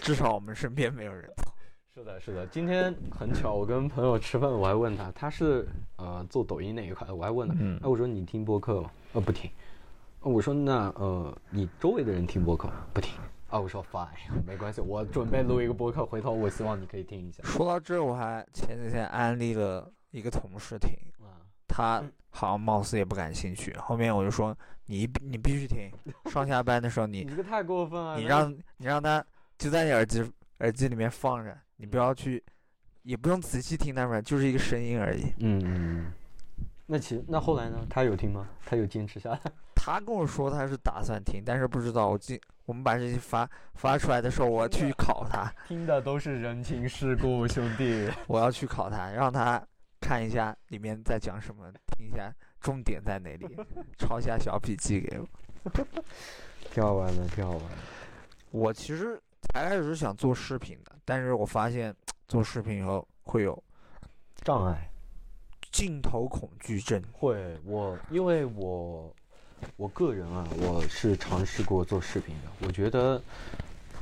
[0.01, 1.31] 至少我们身边没有人。
[1.95, 2.45] 是的，是的。
[2.47, 5.65] 今天很巧，我跟朋友吃饭，我还问他，他是
[5.95, 8.91] 呃做抖音那一块的，我还问他，哎，我说你听播客吗？
[9.13, 9.49] 呃，不听。
[10.19, 12.85] 我说那呃，你周围的人听播客吗？
[12.93, 13.17] 不听。
[13.47, 14.09] 啊，我说 fine，
[14.45, 17.41] 没关系，我准备录一个播客，回头我希望你可以听一下。
[17.45, 20.89] 说到这，我还前几天安利了一个同事听，
[21.65, 23.73] 他好像貌似也不感兴趣。
[23.77, 24.53] 后面我就说
[24.87, 25.89] 你你必须听，
[26.29, 29.25] 上下班的时候你 你这个太过分了，你让你让他
[29.57, 30.29] 就在你耳机
[30.59, 32.43] 耳机里面放着，你不要去，
[33.03, 35.33] 也不用仔细听他们，就是一个声音而已。
[35.39, 36.11] 嗯嗯。
[36.87, 37.85] 那其实那后来呢？
[37.89, 38.47] 他有听吗？
[38.65, 39.41] 他有坚持下来？
[39.75, 45.51] 他跟我说他是打算听，但是不知道我今我们把这些发发出来的时候，我要去考他。
[45.67, 48.09] 听的都是人情世故，兄弟。
[48.27, 49.61] 我要去考他，让他
[49.99, 53.57] 看一下里面在讲什么，听一下重点在哪里，
[53.97, 55.27] 抄下小笔记给我。
[56.71, 57.77] 挺好玩的，挺好玩的。
[58.51, 61.95] 我其实才开始是想做视频的，但是我发现
[62.27, 63.63] 做视频以后会有
[64.43, 64.89] 障碍。
[65.71, 67.35] 镜头恐惧症会，
[67.65, 69.13] 我因为我
[69.75, 72.65] 我个人啊，我是尝试过做视频的。
[72.65, 73.21] 我觉得，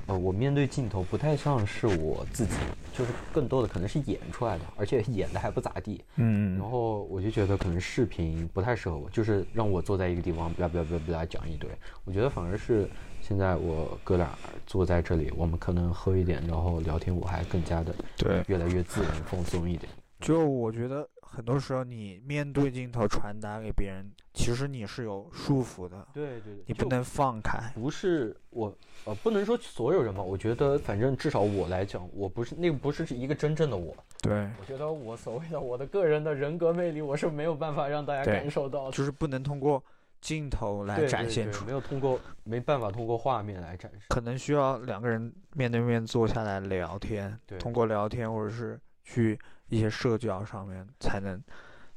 [0.05, 2.53] 呃，我面对镜头不太像是我自己，
[2.95, 6.03] 就是更多的可能是演出来的，而且演的还不咋地。
[6.17, 11.67] 嗯然后我就觉得可能视频不太适合我，就是让我坐在一个地方，不要不要不要不要讲一堆。
[12.05, 12.87] 我觉得反而是
[13.25, 19.89] 现在我哥俩坐在这里，我们可能喝一点，然后聊天，我还更加的对，越来越自然放松一点。
[20.19, 26.05] 就我觉得很多时候你面对镜头传达给别人，其实你是有束缚的。
[26.13, 27.59] 对对对，你不能放开。
[27.73, 28.73] 不是我，
[29.05, 30.21] 呃，不能说所有人吧。
[30.21, 33.95] 我觉得，反正至少我来讲，我不是那个不是一个真正的我。
[34.21, 34.49] 对。
[34.59, 39.83] 我觉得我所谓的我的个人的人格魅力，我是没有办法让大家感受到，就是不能通过
[40.23, 44.07] 镜头来展现出，没有通过，没办法通过画面来展示。
[44.09, 49.37] 可能需要两个人面对面坐下来聊天，通过聊天或者是去。
[49.69, 51.41] 一些社交上面才能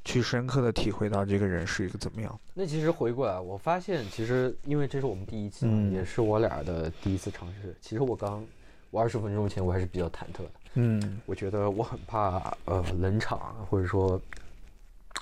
[0.02, 2.40] 去深刻的体会到这个人是一个怎么样。
[2.54, 7.76] 那其实回过来，我发现其实因为这是我们第一期，也是我俩的第一次尝试。
[7.82, 8.42] 其实我刚
[8.90, 14.18] 我二十分钟前我还是比较忐忑的，嗯，我觉得我很怕呃冷场或者说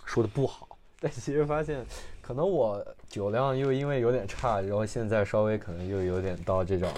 [0.05, 0.69] 说的不好。
[1.01, 1.85] 但其实发现，
[2.25, 6.89] 可能我酒量又因为有点差，然后现在稍微可能又有点到这种。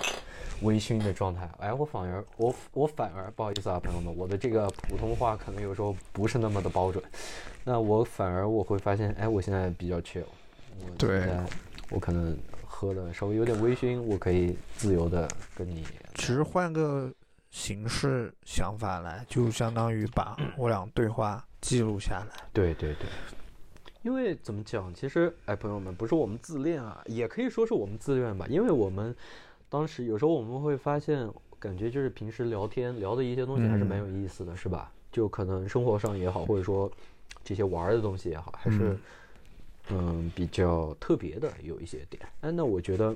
[0.62, 7.04] 微醺的状态，哎，我反而我我反而不好意思啊，朋友们，我的这个普通话可能有时候不是那么的标准，
[7.62, 10.24] 那我反而我会发现，哎，我现在比较 chill，
[10.96, 11.28] 对，
[11.90, 15.84] 我可能喝的稍微有点微醺，我可以自由的跟你。
[16.14, 17.12] 其实换个
[17.50, 22.36] 形式想法来，就相当于把我俩对话记录下来。
[22.54, 23.06] 对对对，
[24.06, 29.12] 因为怎么讲，其实哎，朋友们，不是我们自恋啊，也可以说是我们自愿吧，因为我们。
[29.68, 31.28] 当时有时候我们会发现，
[31.58, 34.92] 感觉就是平时聊天聊的一些东西还是蛮有意思的，是吧？
[35.10, 36.88] 就可能生活上也好，或者说
[37.42, 38.96] 这些玩的东西也好，还是
[39.90, 42.22] 嗯比较特别的有一些点。
[42.42, 43.12] 哎，那我觉得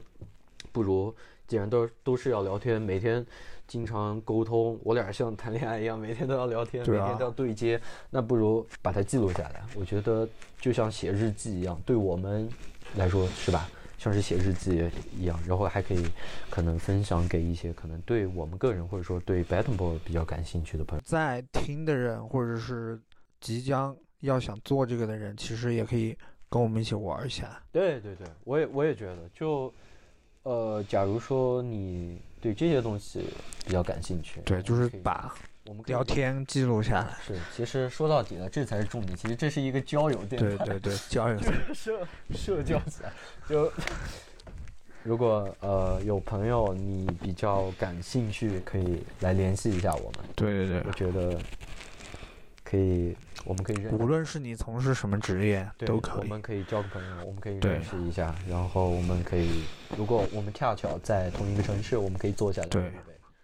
[0.72, 1.14] 不如，
[1.46, 3.24] 既然都都是要聊天，每天
[3.70, 9.62] 经常沟通，我俩像谈恋爱一样，每天都要聊天，每天都要对接，那不如把它记录下来。
[9.76, 10.28] 我觉得
[10.60, 12.50] 就像写日记一样，对我们
[12.96, 13.70] 来说，是吧？
[13.96, 16.04] 像是写日记一样，然后还可以
[16.50, 23.00] 可能分享给一些可能对我们个人或者说对 Battle 比较感兴趣的朋友，在听的人或者是
[23.40, 26.16] 即将要想做这个的人，其实也可以
[26.48, 27.62] 跟我们一起玩一下。
[27.70, 29.72] 对对对，我也我也觉得，就
[30.42, 33.24] 呃，假如说你对这些东西
[33.66, 35.34] 比较感兴趣，对，就是把。
[35.66, 39.14] 我们聊天记录下来是，其实说到底了，这才是重点。
[39.16, 41.38] 其实这是一个交友电台，对对对，交友
[41.72, 42.00] 社
[42.34, 43.12] 社交起来。
[43.48, 43.70] 就
[45.04, 50.20] 如果呃有朋友你比较感兴趣，可以来联系一下我们。
[50.34, 51.38] 对对对，我觉得
[52.70, 53.92] 可以，我们可以认。
[53.98, 56.20] 无论是你从事什么职业，都可以。
[56.20, 59.64] 我们可以交个朋友，我们可以认识一下，然后我们可以，
[59.96, 62.68] 如果我们恰巧在同一个城市，我们可以坐下来。
[62.68, 62.92] 对。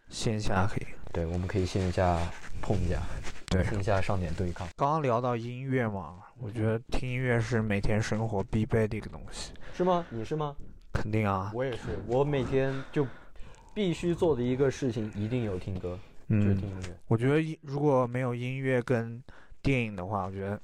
[0.09, 2.17] 线下可以，对，我们可以线下
[2.63, 3.03] 碰一下，
[3.47, 4.69] 对，线下上点对抗。
[4.77, 10.07] 刚刚聊到音乐嘛，我觉得听音乐是每天生活必备的一个东西，是吗？
[10.09, 10.55] 你是吗？
[10.93, 13.05] 肯定啊，我也是，我每天就
[13.75, 15.99] 必须做的一个事情，一定有听歌，
[16.29, 16.97] 就是听音乐。
[17.07, 19.23] 我觉得如果没有音乐跟
[19.63, 20.61] 电影的话，我觉得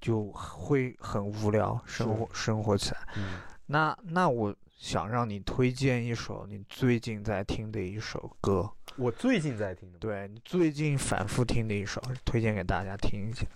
[0.00, 2.98] 就会很无聊，生活生活起来。
[3.16, 8.70] 嗯，那那我想让你推荐一首你最近在听的一首歌。
[8.96, 13.46] 我最近在听的，对你最近反复听的一首，推荐给大家听一下。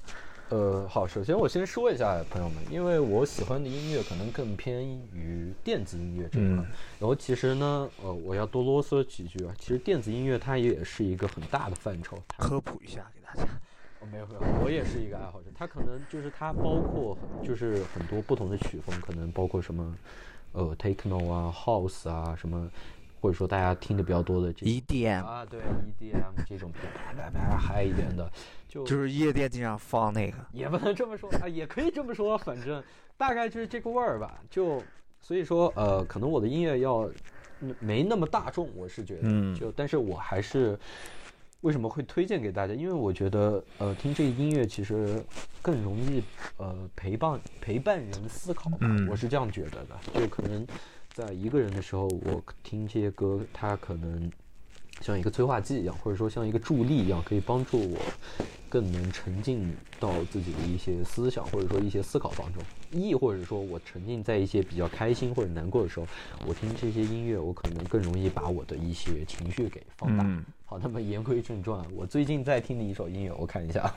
[0.51, 6.64] 呃，好，首先我先说一下，朋友们，因为我喜欢的音乐可能更偏于电子音乐这一块。
[7.01, 9.55] 然后其实呢，呃，我要多啰嗦几句啊。
[9.59, 12.16] 其实电子音乐它也是一个很大的范畴。
[12.36, 13.49] 科普一下给大家。
[14.01, 15.47] 哦，没有没有，我也是一个爱好者。
[15.55, 19.97] 它可能就是它包括就是很多不同的曲风，可能包括什么
[20.53, 22.70] 呃 techno 啊，house 啊什么。
[23.25, 25.59] 或者说大家听的比较多的这 EDM 啊，对
[25.99, 28.31] EDM 这种比较啪啪啪嗨一点的，
[28.68, 32.85] 就就是夜店经常放那个，也不能这么说啊，也可以这么说，反正
[33.16, 34.43] 大概就是这个味儿吧。
[34.51, 34.83] 就
[35.22, 37.11] 所以说，呃，可能我的音乐要
[37.61, 40.79] 嗯没那么大众，我是觉得，嗯就但是我还是
[41.62, 42.75] 为什么会推荐给大家？
[42.75, 45.25] 因为我觉得，呃，听这个音乐其实
[45.62, 46.22] 更容易，
[46.59, 50.20] 呃，陪伴陪伴人思考吧，嗯我是这样觉得的。
[50.20, 50.66] 就可能
[51.14, 54.28] 在一个人的时候，我听这些歌，它可能
[55.00, 57.96] 像一个催化剂一样，或者说像一个助力一样，可以帮助我
[58.68, 62.60] 更能沉浸到自己的一些思想或者说一些思考当中，
[62.90, 66.06] 亦或者说我沉浸在一些比较开心或者难过的时候，
[66.48, 70.24] 我听这些音乐，我可能更容易把我的一些情绪给放大。
[70.26, 70.44] 嗯。
[70.64, 73.94] 好，那么言归正传，我最近在听的一首音乐，我看一下，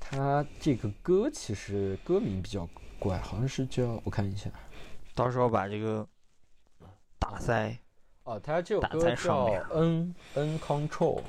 [0.00, 2.66] 它这个歌其实歌名比较
[2.98, 4.48] 怪，好像是叫我看一下，
[5.14, 6.06] 到时候把这个
[7.22, 7.76] 打在
[8.24, 11.20] 哦，他这首歌叫 N N Control，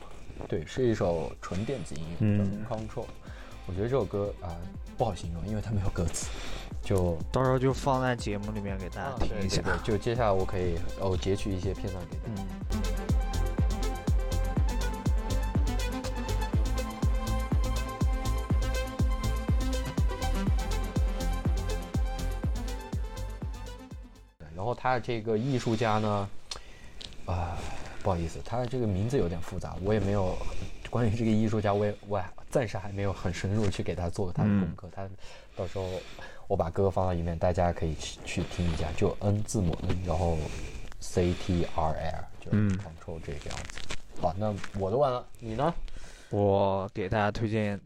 [0.47, 2.37] 对，是一首纯电子音乐，嗯
[2.67, 3.05] 叫 N Control。
[3.67, 4.57] 我觉得这首歌啊、
[4.97, 6.27] 不好形容，因为它没有歌词，
[6.81, 9.61] 就到时候就放在节目里面给大家啊听一下。
[9.61, 12.41] 对对对，就接下来我可以哦截取一些片段给大家。
[12.41, 13.22] 嗯，
[24.63, 26.29] 然后他这个艺术家呢，
[27.25, 27.57] 啊、
[28.01, 30.37] 不好意思，他的这个名字有点复杂，我也没有
[30.89, 34.87] 关于这个艺术家，我也我还暂时还没有很深入去给他做他的功课。
[34.95, 35.05] 他
[35.57, 35.89] 到时候
[36.47, 40.37] 我把歌放到里面，大家可以去去听一下，就 N 字母 N，然后
[41.01, 43.81] C T R L，就是 control 这个样子。
[44.21, 45.73] 好，那我都完了，你呢？
[46.29, 47.77] 我给大家推荐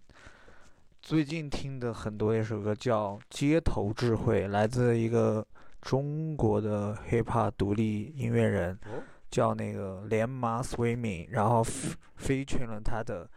[1.01, 5.43] 最近听的很多一首歌，叫《街头智慧》，来自一个
[5.81, 9.01] 中国的 hiphop 独立音乐人，哦。
[9.29, 13.29] 叫那个连麻 swimming，然后 f- featuring 了他的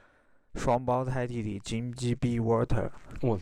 [0.54, 2.88] 双胞胎弟弟金鸡 B Water，
[3.22, 3.36] 我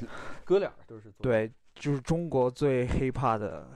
[0.45, 3.69] 哥俩都是对，就是中国最 hiphop 的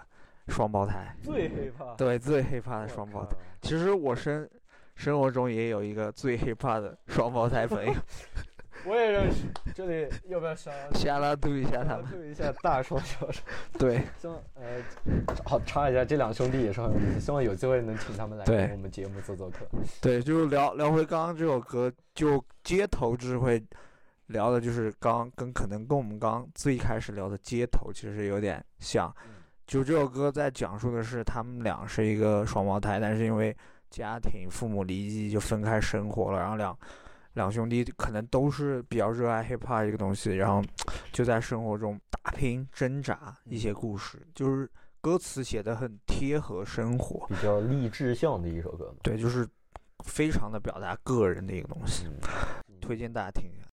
[0.49, 3.37] 双胞胎，最害怕对，最 hiphop 的双胞胎。
[3.61, 4.49] 其实我生
[4.95, 7.93] 生活中也有一个最 hiphop 的双胞胎朋友，
[8.85, 9.47] 我也认识。
[9.74, 12.07] 这里要不要想下拉对一下他们。
[12.11, 13.47] 对一下大双小双？
[13.78, 14.83] 对，希望呃，
[15.45, 19.66] 好插一下，这两兄弟也是很有意思，希望有机会能请他们来我们节目做做客。
[20.01, 23.62] 对，就是聊聊回刚刚这首歌，就街头智慧，
[24.26, 29.14] 聊的就是刚跟可能跟我们刚最开始聊的街头其实有点像。
[29.26, 29.33] 嗯
[29.64, 33.57] 就这首歌在讲述的是他们俩是一个双胞胎，但是因为
[33.89, 36.76] 家庭父母离异就分开生活了，然后两
[37.35, 40.62] 两兄弟可能都是比较热爱 hiphop 这个东西，然后
[41.12, 44.70] 就在生活中打拼挣扎一些故事，就是
[45.01, 48.95] 歌词写的很贴合生活，比较励志向的一首歌。
[49.03, 49.49] 对，就是
[50.05, 52.07] 非常的表达个人的一个东西，
[52.68, 53.66] 嗯， 推荐大家听一下。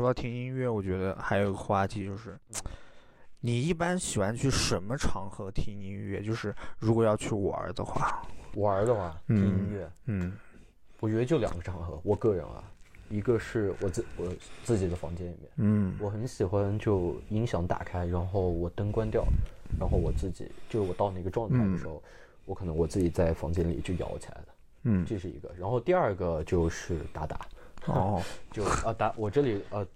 [0.00, 2.34] 说到听音乐，我觉得还有一个话题就是，
[3.40, 6.22] 你一般喜欢去什么场合听音乐？
[6.22, 8.22] 就是如果要去玩的话，
[8.56, 10.32] 玩的话，听嗯音乐，嗯
[11.00, 12.00] 我觉得就两个场合。
[12.02, 12.64] 我个人啊，
[13.10, 14.26] 一个是我自我
[14.64, 19.26] 自己的房间里面，嗯我很喜欢就音响打开，然后我灯关掉，
[19.78, 22.02] 然后我自己就我到那个状态的时候，
[22.46, 24.46] 我可能我自己在房间里就摇起来了，
[24.84, 25.50] 嗯，这是一个。
[25.58, 27.46] 然后第二个就是打打，
[27.86, 28.22] 哦，
[28.52, 29.86] 就啊打我这里呃。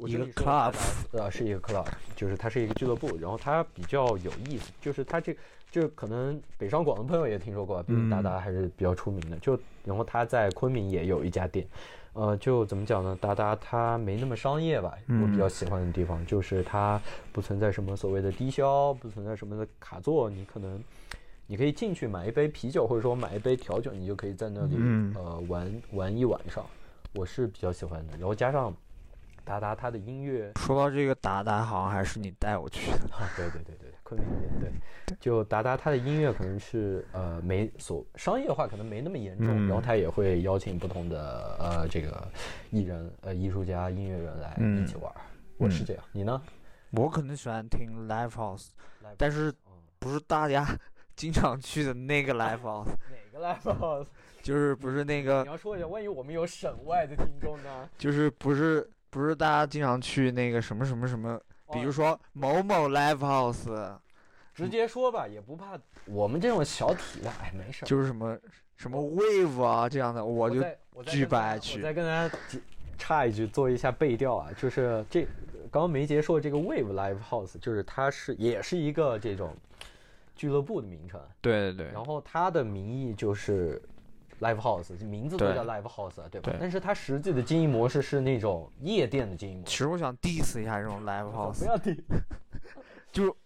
[0.00, 0.72] 我一个这里说 club
[1.10, 5.36] 打呃，是一个 club，就是它是一个俱乐部，然后它比较有意思，就是它这
[5.72, 9.36] 就可能北上广的朋友也听说过，毕竟达达还是比较出名的。
[9.38, 11.66] 就然后它在昆明也有一家店，
[12.12, 13.18] 呃，就怎么讲呢？
[13.20, 17.02] 达达它没那么商业吧，我比较喜欢的地方就是它
[17.32, 20.80] 不存在什么所谓的低消，不存在什么的卡座，你可能
[21.48, 26.64] 你可以进去买一杯啤酒，或者说买一杯调酒，你就可以在那里、嗯呃玩玩一晚上，
[27.18, 28.12] 我是比较喜欢的。
[28.16, 28.72] 然后加上
[29.44, 30.52] 达达他的音乐。
[30.56, 32.98] 说到这个达达，好像还是你带我去的。
[33.12, 34.72] 啊，对对对对，昆明店
[35.06, 42.30] 对，就达达他的音乐可能是呃没所商业化可能没那么严重，然后嗯他也会邀请不同的呃这个
[42.70, 45.20] 艺人呃艺术家音乐人来嗯一起玩儿，
[45.56, 46.40] 我是这样，你呢？
[46.92, 48.68] 我可能喜欢听 live house，
[49.16, 50.64] 但是嗯不是大家
[51.16, 54.06] 经常去的那个 live house，哪个 live house？
[54.48, 57.86] 就是不是那个你，要说一下，万一我们有省外的听众呢？
[57.98, 61.38] 就是不是不是大家经常去那个什么什么什么，
[61.70, 63.98] 比如哦说某某 live house，
[64.54, 67.84] 直接说吧，也不怕我们这种小体量，哎，没事。
[67.84, 68.38] 就是什么
[68.78, 70.64] 什么 wave 啊这样的，我就
[71.04, 72.62] 巨不爱去我再跟大家几
[72.96, 75.24] 插一句，做一下背调啊，就是这
[75.70, 79.54] 刚刚梅杰说的这个 Wave Live House，就是它是也是一个这种
[80.34, 83.82] 俱乐部的名称，对对对然后它的名义就是
[84.40, 86.56] Live House，就名字都叫 Live House，啊对吧对？
[86.60, 89.70] 但是它实际的经营模式是那种夜店的经营模式。
[89.70, 91.66] 其实我想 diss 一下这种 live house，
[93.10, 93.36] 就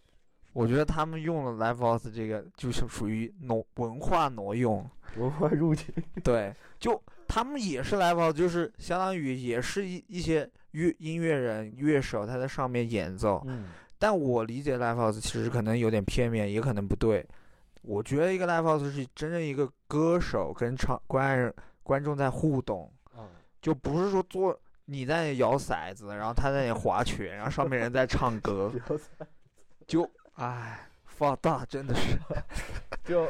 [0.52, 4.84] 我觉得他们用了 live house 这个就是属于挪文化挪用，
[5.16, 5.94] 文化入侵。
[6.22, 13.64] 对，就他们也是 live house，就是相当于也是一一些乐音乐人乐手他在上面演奏，嗯，
[13.98, 17.26] 但我理解 live house 其实可能有点片面，也可能不对。
[17.82, 21.52] 我觉得一个 live house 是真正一个歌手跟唱观人
[21.82, 23.28] 观众在互动，嗯，
[23.60, 28.72] 就不是说做你在那摇骰子，然后他在那划拳，然后上面人在唱歌，
[29.86, 32.16] 就唉，放大真的是，
[33.04, 33.28] 就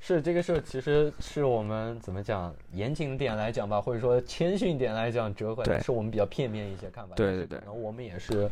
[0.00, 7.14] 是这个事儿，其实是我们怎么讲，严谨点来讲吧，或者说谦逊点来讲，折回来对是我们比较片面一些看法。
[7.14, 8.50] 对对对然后我们也是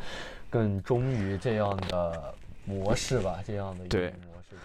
[0.51, 2.35] 更忠于这样的
[2.67, 4.13] 模式吧，这样的一个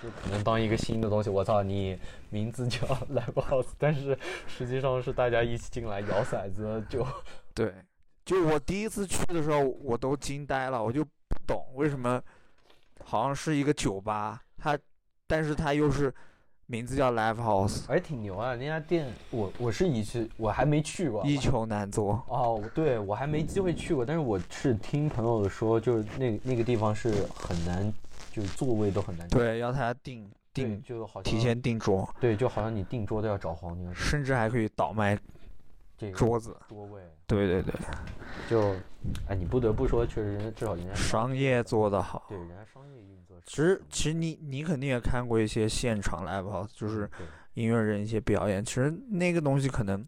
[0.03, 1.97] 就可能当一个新的东西，我操，你
[2.29, 7.07] 名字叫 Live House，但是实际上是大家一起进来摇骰子，就
[7.53, 7.73] 对，
[8.25, 12.21] 就我第一次去的时候，我都惊呆了，我就不懂为什么
[13.05, 14.77] 好像是一个酒吧，它，
[15.25, 16.13] 但是它又是
[16.65, 18.55] 名字叫 live house，还挺牛啊！
[18.55, 21.25] 那家店，我我是一去，我还没去过。
[21.25, 22.23] 一球难做。
[22.27, 27.93] 哦，对我还没机会去过，但是我是听朋友说，就是那那个地方是很难，
[28.33, 35.15] 就是座位都很难订，对，要他订对订就好像提前订桌，对，就好像你订桌都要找黄牛甚至还可以倒卖
[35.95, 36.57] 这个桌子。
[36.67, 37.73] 桌位，对对对，
[38.49, 38.75] 就
[39.27, 42.25] 哎，你不得不说，确实人家至少人家商业做得好。
[42.27, 47.07] 对人家商业运作，其实其实你你肯定也看过一些现场 live house，就是
[47.53, 50.03] 音乐人一些表演，其实那个东西可能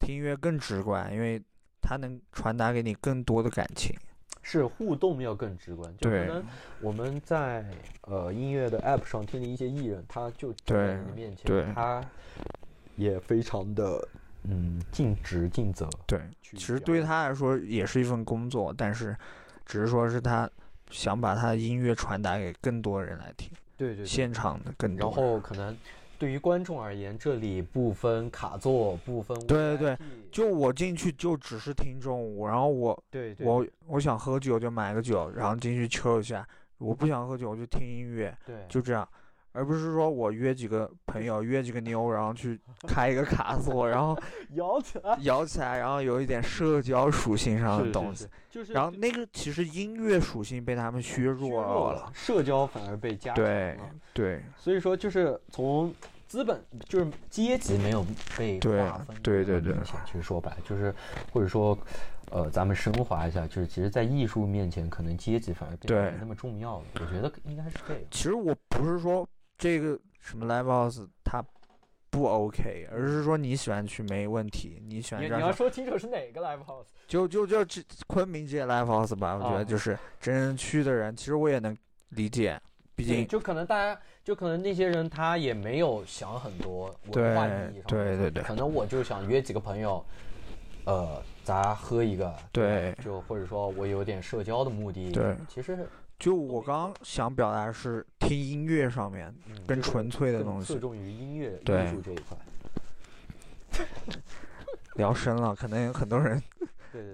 [0.00, 1.40] 听音乐更直观，因为
[1.80, 3.96] 它能传达给你更多的感情。
[4.42, 6.44] 是互动要更直观，就可对能
[6.80, 7.64] 我们在
[8.02, 12.02] 呃音乐的 app 上听的一些艺人，他就站在你的面前，对他
[12.96, 14.06] 也非常的
[14.44, 15.88] 嗯尽职尽责。
[16.06, 19.16] 对，其实对于他来说也是一份工作，但是
[19.66, 20.48] 只是说是他
[20.90, 25.16] 想把他的音乐传达给更多人来听，对对对，现场的更多然。
[25.16, 25.76] 后可能
[26.20, 29.98] 对于观众而言，这里不分卡座，不分对对 VIP
[30.30, 36.44] 就我进去就只是听中午，然后我对对我我想喝酒就买个酒，然后进去抽一下；
[36.76, 38.54] 我不想喝酒我就听音乐，对。
[38.68, 39.08] 就这样，
[39.52, 44.16] 而不是说我约几个朋友约几个妞，然后去开一个卡座，然后
[44.54, 52.10] 摇起来摇起来，然后有一点社交属性上的东西。，就是然后那个其实音乐属性被他们削弱削弱了。
[52.14, 53.90] 社交反而被加强对了。
[54.12, 55.92] 对所以说，就是从
[56.26, 58.04] 资本就是阶级没有
[58.38, 59.74] 被对划分，对对对
[60.06, 60.94] 其实说白了就是，
[61.32, 61.76] 或者说，
[62.30, 66.84] 呃，咱们升华一下，就是其实，在艺术面前，可能阶级反而变得对没那么重要了。
[66.94, 68.02] 我觉得应该是这样。
[68.12, 69.28] 其实我不是说
[69.60, 71.44] 这个什么 live house 它
[72.08, 79.58] 不 OK，而是说你喜欢去没问题，你喜欢你你要说清楚是哪个 live house，就就就这昆明这些 live house 吧，我觉哦。
[79.58, 81.76] 得就是真人去的人，其实我也能
[82.08, 82.58] 理解，
[82.96, 88.42] 毕竟对就可能大家，就可能那些人他也没有想很多文化意义上的对对对。
[88.42, 90.04] 可能我就想约几个朋友，
[90.86, 92.92] 呃，咱喝一个，对。
[93.04, 95.36] 就或者说我有点社交的目的，对。
[95.48, 95.86] 其实
[96.20, 99.34] 就我刚刚想表达是听音乐上面
[99.66, 103.86] 更纯粹的东西，侧重于音乐对艺术这一块，
[104.96, 106.40] 聊深了，可能有很多人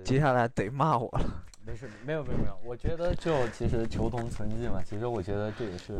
[0.05, 1.45] 接下来得骂我了。
[1.65, 5.97] 没事，没有没有没有，我觉得就其实求同存异嘛，其实我觉得这也是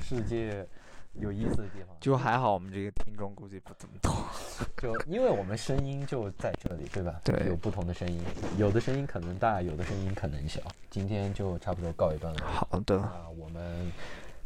[0.00, 0.66] 世界
[1.14, 1.96] 有意思的地方。
[2.00, 4.12] 就还好，我们这个听众估计不怎么多。
[4.80, 7.20] 就因为我们声音就在这里，对吧？
[7.24, 8.22] 对有不同的声音，
[8.56, 10.60] 有的声音可能大，有的声音可能小。
[10.90, 12.46] 今天就差不多告一段落。
[12.46, 13.90] 好的，那我们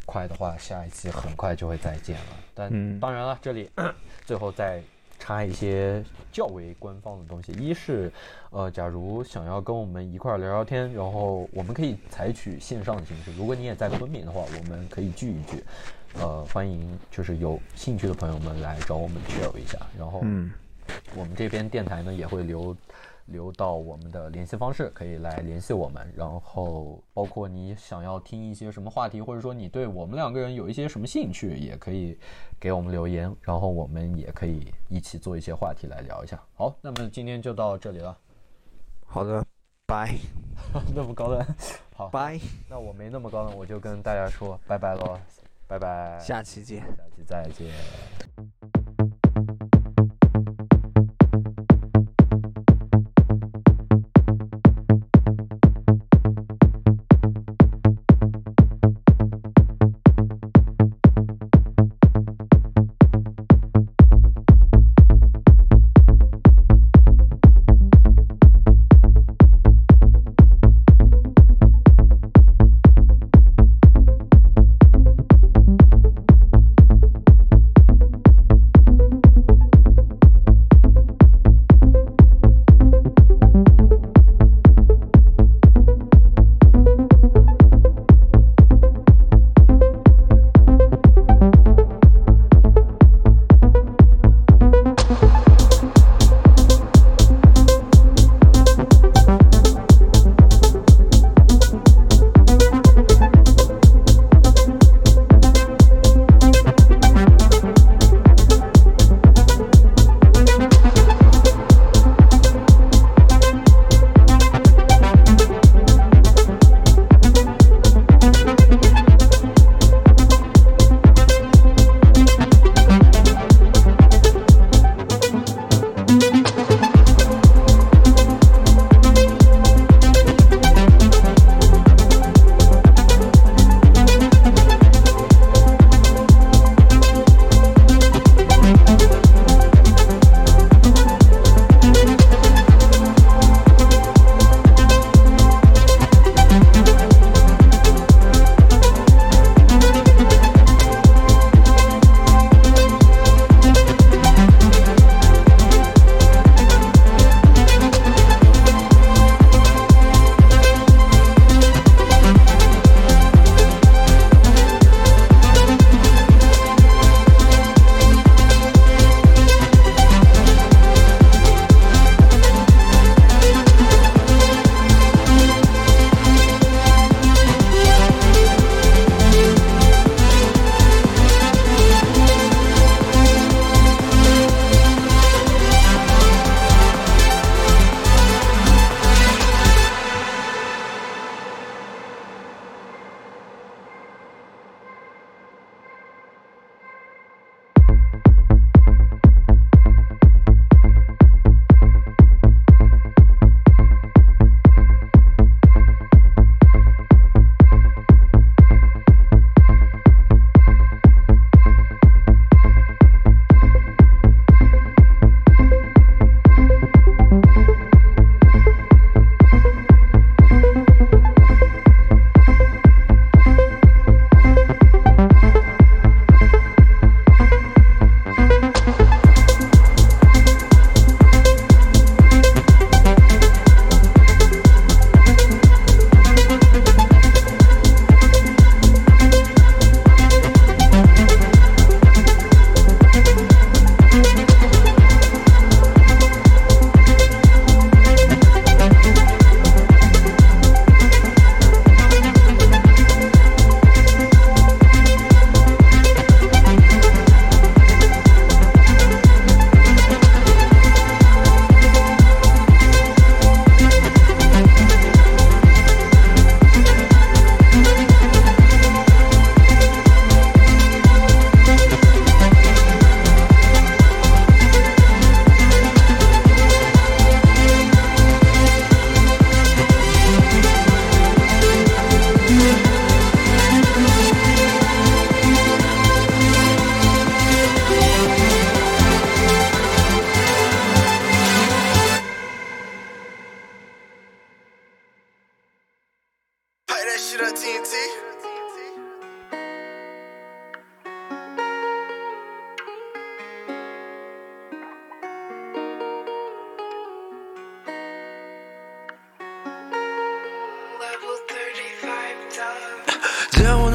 [0.06, 2.36] 快的话，下一期很快就会再见了。
[2.54, 3.70] 但嗯当然了，这里
[4.24, 4.82] 最后再
[5.18, 6.02] 插一些
[6.32, 7.52] 较为官方的东西。
[7.52, 8.10] 一是，
[8.50, 13.32] 呃，假如想要跟我们一块儿聊聊天，然后我们可以采取线上的形式。
[13.36, 15.62] 如果你也在昆明的话，我们可以聚一聚。
[16.20, 19.78] 呃，欢迎就是有兴趣的朋友们来找我们 chill 一下。
[19.98, 20.50] 然后，嗯，
[21.16, 22.76] 我们这边电台呢也会留
[23.26, 26.12] 留到我们的联系方式，可以来联系我们。
[26.16, 32.18] 然后包括你想要听一些什么话题，或者说你对我们两个人有一些什么兴趣，也可以
[32.60, 36.40] 给我们留言，然后我们也可以一起做一些话题来聊一下。
[36.54, 38.16] 好，那么今天就到这里了。
[39.06, 39.44] 好的，
[39.86, 40.14] 拜
[40.94, 41.46] 那么高端。
[41.94, 42.38] 好，拜，
[42.68, 45.18] 那我没那么高端，我就跟大家说拜拜喽，
[45.72, 46.80] 拜拜，下期见。
[46.80, 48.81] 下期再见。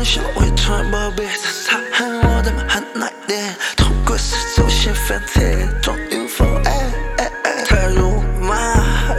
[0.09, 1.27] 只要我能像我穿宝贝，
[1.67, 6.71] 他喊我的曼哈奈点，透过四周线反贴，装云峰，哎
[7.17, 8.55] 哎哎，踏入马，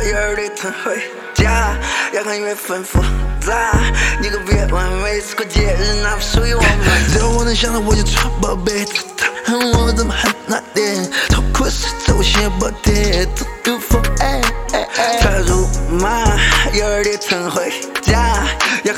[0.03, 0.99] 眼里疼回
[1.35, 1.77] 家，
[2.15, 3.01] 要看缘分复
[3.39, 3.79] 杂，
[4.23, 6.71] 你可别完美，此刻节日哪不属于我们？
[7.13, 14.41] 只要我能想到我就穿宝贝，他恨我的曼哈奈点，透过四周线反贴，装云峰，哎
[14.73, 15.69] 哎哎，踏入
[16.01, 16.25] 马，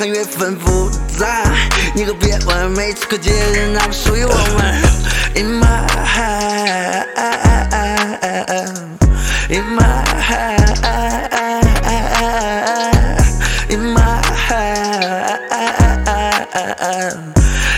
[0.01, 1.10] 看缘分复杂。
[2.01, 4.83] 你可别问，每次过节日哪不属于我们
[5.35, 7.05] ？In my heart,
[9.51, 10.65] in my heart,
[13.69, 14.81] in my heart,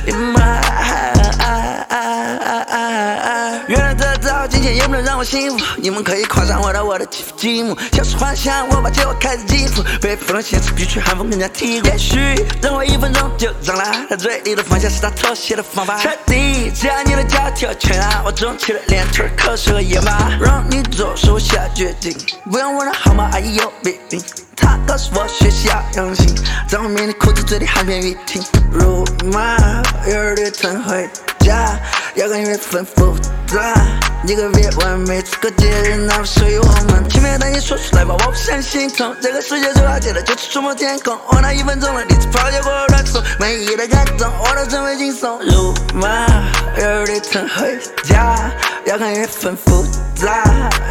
[0.06, 0.70] in my heart。
[3.66, 7.76] 原来得到金钱也不能让我幸福，你们可以夸赞我的我的肌肤积木，
[8.22, 11.88] 幻想我把结果开始计数，被负的现实比去寒风更加剔骨。
[11.88, 15.98] 也许等我一分钟就长了，他嘴里的放下是他妥协的方法。
[15.98, 22.16] 彻底，只要你的脚跳全拉，我肿起了脸腿、口水和烟巴，让你做是我下决定，
[22.48, 23.28] 不用问了好吗？
[23.32, 23.98] 阿姨有病。
[24.56, 26.32] 他告诉我学习要用心，
[26.68, 28.40] 在我面的裤子嘴里含片雨停，
[28.72, 29.56] 辱骂
[30.06, 31.10] 有点疼回
[31.40, 31.76] 家，
[32.14, 33.16] 要看缘分复
[33.52, 33.74] 杂。
[34.24, 37.08] 你可别问，每次过节日那不属于我们？
[37.08, 39.14] 前面的你说出来吧，我不想心痛。
[39.20, 41.18] 这个世界最好见的就是触摸天空。
[41.28, 45.40] 我那一分钟的第一次抛接过的送，每一的感动我都成为轻松。
[45.40, 46.26] 辱骂
[46.78, 48.36] 有点疼回家，
[48.86, 50.11] 要看缘分复杂。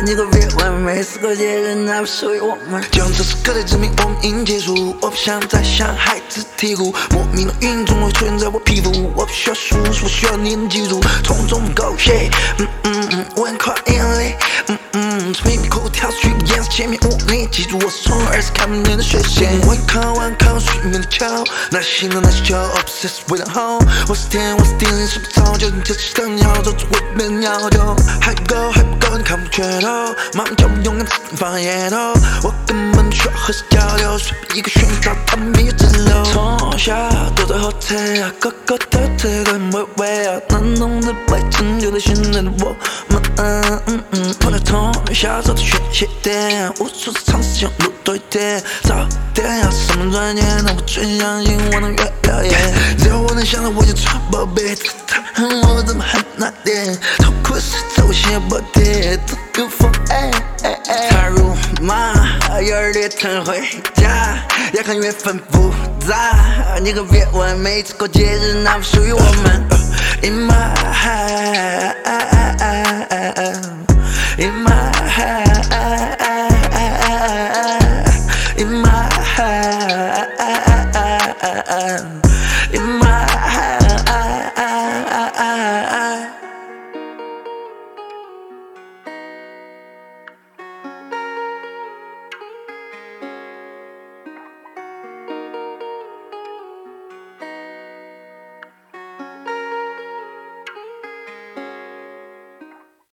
[0.03, 2.83] 你可别问，每次过节日那不属于我们？
[2.91, 4.93] 就用这首歌来证明我们已经结束。
[4.99, 8.91] 我不想再像孩子啼哭，莫名的晕总会出现在我皮肤。
[9.15, 12.29] 我不需要输入，我需要你能记住，从中不够血。
[12.57, 14.35] 嗯嗯嗯，我很快眼泪。
[15.31, 17.47] 嗯嗯，从贫民窟跳出去，颜色前面无你。
[17.47, 19.57] 记住我是从儿时看不见的血线。
[19.61, 21.25] 我靠完靠水面的桥，
[21.71, 23.79] 那些行动那些桥，obsessed with the hole。
[24.09, 27.79] 我是天，我是地，你是不早就你就是更鸟，走出我的鸟就
[28.19, 29.87] 还不够，还不够，你看不全头。
[30.33, 31.97] 妈妈叫我勇敢自放野头，
[32.43, 36.23] 我根本不需要和谁交流，随便一个寻找，他们没有自由。
[36.23, 36.95] 从小
[37.35, 42.75] 躲在后台啊，个个都推跟微微啊，难懂的未成就的现在的我
[43.09, 43.21] 们。
[43.37, 48.95] 嗯嗯嗯，我的从小走的学习点，无数次尝试想路多一点，早
[49.33, 52.53] 点要什么专业，但我最相信我能越表演。
[52.97, 54.75] 只要我能想到，我就穿宝贝。
[55.05, 56.97] 他恨我怎么恨那点？
[57.17, 60.31] 痛苦是在我心也不跌，都有风哎
[60.63, 61.09] 哎哎。
[61.09, 62.13] 他辱骂，
[62.61, 63.59] 有也常回
[63.95, 64.37] 家，
[64.73, 65.73] 也看缘分复
[66.07, 66.35] 杂。
[66.83, 69.67] 你和别玩，每次过节日那不属于我们。
[70.21, 70.53] In my
[70.93, 71.95] heart,
[74.37, 74.90] in my.